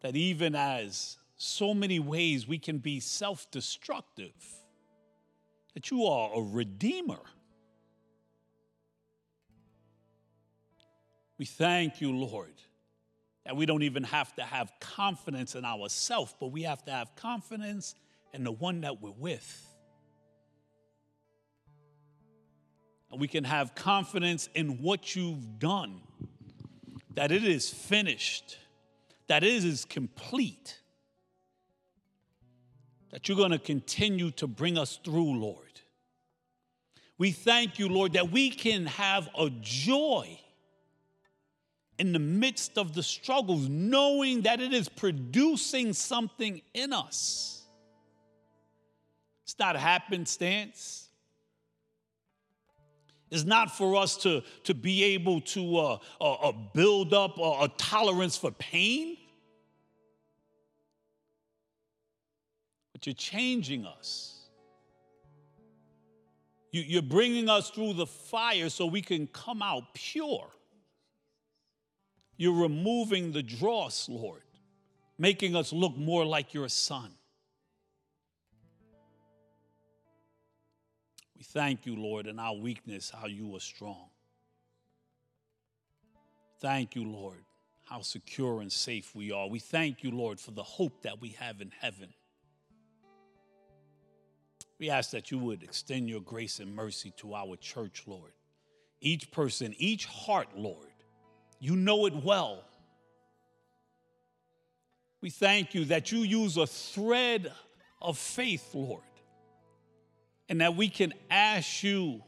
that 0.00 0.16
even 0.16 0.54
as 0.54 1.16
so 1.36 1.74
many 1.74 1.98
ways 1.98 2.46
we 2.46 2.58
can 2.58 2.78
be 2.78 3.00
self 3.00 3.50
destructive, 3.50 4.34
that 5.74 5.90
you 5.90 6.04
are 6.06 6.30
a 6.34 6.42
redeemer. 6.42 7.20
We 11.38 11.44
thank 11.44 12.00
you, 12.00 12.12
Lord, 12.16 12.54
that 13.44 13.56
we 13.56 13.66
don't 13.66 13.82
even 13.82 14.04
have 14.04 14.34
to 14.36 14.42
have 14.42 14.72
confidence 14.80 15.54
in 15.54 15.66
ourselves, 15.66 16.34
but 16.40 16.48
we 16.48 16.62
have 16.62 16.82
to 16.86 16.90
have 16.90 17.14
confidence 17.14 17.94
in 18.32 18.42
the 18.42 18.52
one 18.52 18.80
that 18.82 19.02
we're 19.02 19.10
with. 19.10 19.75
We 23.14 23.28
can 23.28 23.44
have 23.44 23.74
confidence 23.74 24.48
in 24.54 24.82
what 24.82 25.14
you've 25.16 25.58
done, 25.58 26.00
that 27.14 27.32
it 27.32 27.44
is 27.44 27.70
finished, 27.70 28.58
that 29.28 29.42
it 29.42 29.64
is 29.64 29.84
complete, 29.84 30.80
that 33.10 33.28
you're 33.28 33.36
going 33.36 33.52
to 33.52 33.58
continue 33.58 34.30
to 34.32 34.46
bring 34.46 34.76
us 34.76 34.98
through, 35.02 35.38
Lord. 35.38 35.80
We 37.18 37.30
thank 37.30 37.78
you, 37.78 37.88
Lord, 37.88 38.12
that 38.12 38.30
we 38.30 38.50
can 38.50 38.86
have 38.86 39.28
a 39.38 39.48
joy 39.60 40.38
in 41.98 42.12
the 42.12 42.18
midst 42.18 42.76
of 42.76 42.92
the 42.92 43.02
struggles, 43.02 43.68
knowing 43.68 44.42
that 44.42 44.60
it 44.60 44.74
is 44.74 44.88
producing 44.88 45.94
something 45.94 46.60
in 46.74 46.92
us. 46.92 47.62
It's 49.44 49.58
not 49.58 49.76
happenstance. 49.76 51.05
It's 53.30 53.44
not 53.44 53.76
for 53.76 53.96
us 53.96 54.16
to, 54.18 54.42
to 54.64 54.74
be 54.74 55.02
able 55.02 55.40
to 55.40 55.76
uh, 55.78 55.98
uh, 56.20 56.32
uh 56.32 56.52
build 56.74 57.12
up 57.12 57.38
a, 57.38 57.64
a 57.64 57.72
tolerance 57.76 58.36
for 58.36 58.52
pain. 58.52 59.16
But 62.92 63.06
you're 63.06 63.14
changing 63.14 63.84
us. 63.84 64.36
You, 66.70 66.82
you're 66.82 67.02
bringing 67.02 67.48
us 67.48 67.70
through 67.70 67.94
the 67.94 68.06
fire 68.06 68.68
so 68.68 68.86
we 68.86 69.02
can 69.02 69.26
come 69.26 69.62
out 69.62 69.94
pure. 69.94 70.48
You're 72.36 72.60
removing 72.60 73.32
the 73.32 73.42
dross, 73.42 74.08
Lord, 74.08 74.42
making 75.18 75.56
us 75.56 75.72
look 75.72 75.96
more 75.96 76.24
like 76.24 76.54
your 76.54 76.68
son. 76.68 77.10
Thank 81.52 81.86
you, 81.86 81.96
Lord, 81.96 82.26
in 82.26 82.38
our 82.38 82.54
weakness, 82.54 83.10
how 83.10 83.26
you 83.26 83.54
are 83.56 83.60
strong. 83.60 84.08
Thank 86.60 86.94
you, 86.94 87.04
Lord, 87.04 87.44
how 87.84 88.00
secure 88.00 88.60
and 88.60 88.72
safe 88.72 89.14
we 89.14 89.32
are. 89.32 89.48
We 89.48 89.58
thank 89.58 90.02
you, 90.02 90.10
Lord, 90.10 90.40
for 90.40 90.52
the 90.52 90.62
hope 90.62 91.02
that 91.02 91.20
we 91.20 91.30
have 91.30 91.60
in 91.60 91.70
heaven. 91.80 92.08
We 94.78 94.90
ask 94.90 95.10
that 95.10 95.30
you 95.30 95.38
would 95.38 95.62
extend 95.62 96.08
your 96.08 96.20
grace 96.20 96.60
and 96.60 96.74
mercy 96.74 97.12
to 97.18 97.34
our 97.34 97.56
church, 97.56 98.04
Lord. 98.06 98.32
Each 99.00 99.30
person, 99.30 99.74
each 99.78 100.06
heart, 100.06 100.48
Lord. 100.56 100.92
You 101.60 101.76
know 101.76 102.06
it 102.06 102.14
well. 102.14 102.64
We 105.22 105.30
thank 105.30 105.74
you 105.74 105.86
that 105.86 106.12
you 106.12 106.20
use 106.20 106.56
a 106.56 106.66
thread 106.66 107.52
of 108.02 108.18
faith, 108.18 108.74
Lord, 108.74 109.02
and 110.48 110.60
that 110.60 110.76
we 110.76 110.88
can 110.88 111.12
ask 111.30 111.82
you 111.82 112.22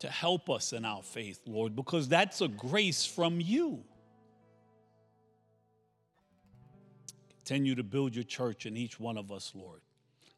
to 0.00 0.08
help 0.08 0.48
us 0.48 0.72
in 0.72 0.84
our 0.84 1.02
faith, 1.02 1.40
Lord, 1.46 1.74
because 1.74 2.08
that's 2.08 2.40
a 2.40 2.48
grace 2.48 3.04
from 3.04 3.40
you. 3.40 3.82
Continue 7.30 7.74
to 7.74 7.82
build 7.82 8.14
your 8.14 8.24
church 8.24 8.66
in 8.66 8.76
each 8.76 9.00
one 9.00 9.16
of 9.16 9.32
us, 9.32 9.52
Lord. 9.54 9.80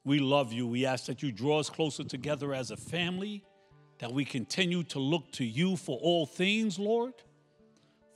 We 0.05 0.19
love 0.19 0.53
you. 0.53 0.67
We 0.67 0.87
ask 0.87 1.07
that 1.07 1.23
you 1.23 1.31
draw 1.31 1.59
us 1.59 1.69
closer 1.69 2.05
together 2.05 2.55
as 2.55 2.71
a 2.71 2.77
family, 2.77 3.45
that 3.99 4.13
we 4.13 4.25
continue 4.25 4.83
to 4.85 4.99
look 4.99 5.31
to 5.33 5.45
you 5.45 5.77
for 5.77 5.99
all 5.99 6.25
things, 6.25 6.79
Lord, 6.79 7.13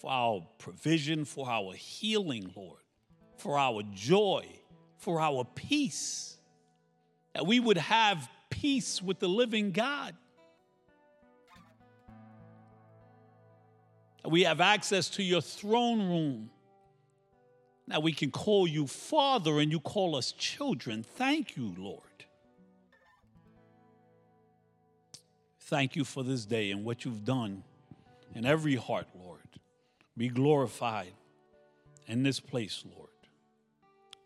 for 0.00 0.10
our 0.10 0.46
provision, 0.58 1.24
for 1.24 1.48
our 1.48 1.74
healing, 1.74 2.52
Lord, 2.56 2.80
for 3.36 3.58
our 3.58 3.82
joy, 3.94 4.46
for 4.96 5.20
our 5.20 5.44
peace, 5.44 6.33
that 7.34 7.46
we 7.46 7.60
would 7.60 7.78
have 7.78 8.28
peace 8.50 9.02
with 9.02 9.18
the 9.18 9.28
living 9.28 9.72
God. 9.72 10.14
That 14.22 14.30
we 14.30 14.44
have 14.44 14.60
access 14.60 15.10
to 15.10 15.22
your 15.22 15.42
throne 15.42 16.00
room 16.08 16.50
now 17.86 18.00
we 18.00 18.12
can 18.12 18.30
call 18.30 18.66
you 18.66 18.86
Father 18.86 19.58
and 19.58 19.70
you 19.70 19.80
call 19.80 20.16
us 20.16 20.32
children. 20.32 21.02
Thank 21.02 21.56
you, 21.56 21.74
Lord. 21.76 22.00
Thank 25.60 25.96
you 25.96 26.04
for 26.04 26.22
this 26.22 26.44
day 26.44 26.70
and 26.70 26.84
what 26.84 27.04
you've 27.04 27.24
done 27.24 27.62
in 28.34 28.46
every 28.46 28.76
heart, 28.76 29.06
Lord. 29.18 29.40
Be 30.16 30.28
glorified 30.28 31.12
in 32.06 32.22
this 32.22 32.40
place, 32.40 32.84
Lord. 32.96 33.08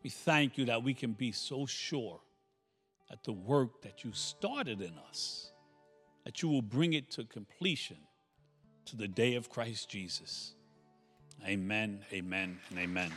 We 0.03 0.11
thank 0.11 0.59
you 0.59 0.67
that 0.67 0.83
we 0.83 0.95
can 0.95 1.13
be 1.13 1.33
so 1.33 1.67
sure 1.67 2.21
that 3.11 3.25
the 3.25 3.33
work 3.33 3.83
that 3.83 4.05
you 4.05 4.13
started 4.13 4.81
in 4.81 4.95
us, 5.09 5.53
that 6.25 6.43
you 6.43 6.49
will 6.49 6.63
bring 6.63 6.93
it 6.93 7.11
to 7.13 7.25
completion 7.25 7.97
to 8.87 8.97
the 8.97 9.09
day 9.09 9.35
of 9.35 9.49
Christ 9.49 9.89
Jesus. 9.89 10.55
Amen, 11.47 12.01
amen, 12.13 12.59
and 12.71 12.79
amen. 12.79 13.13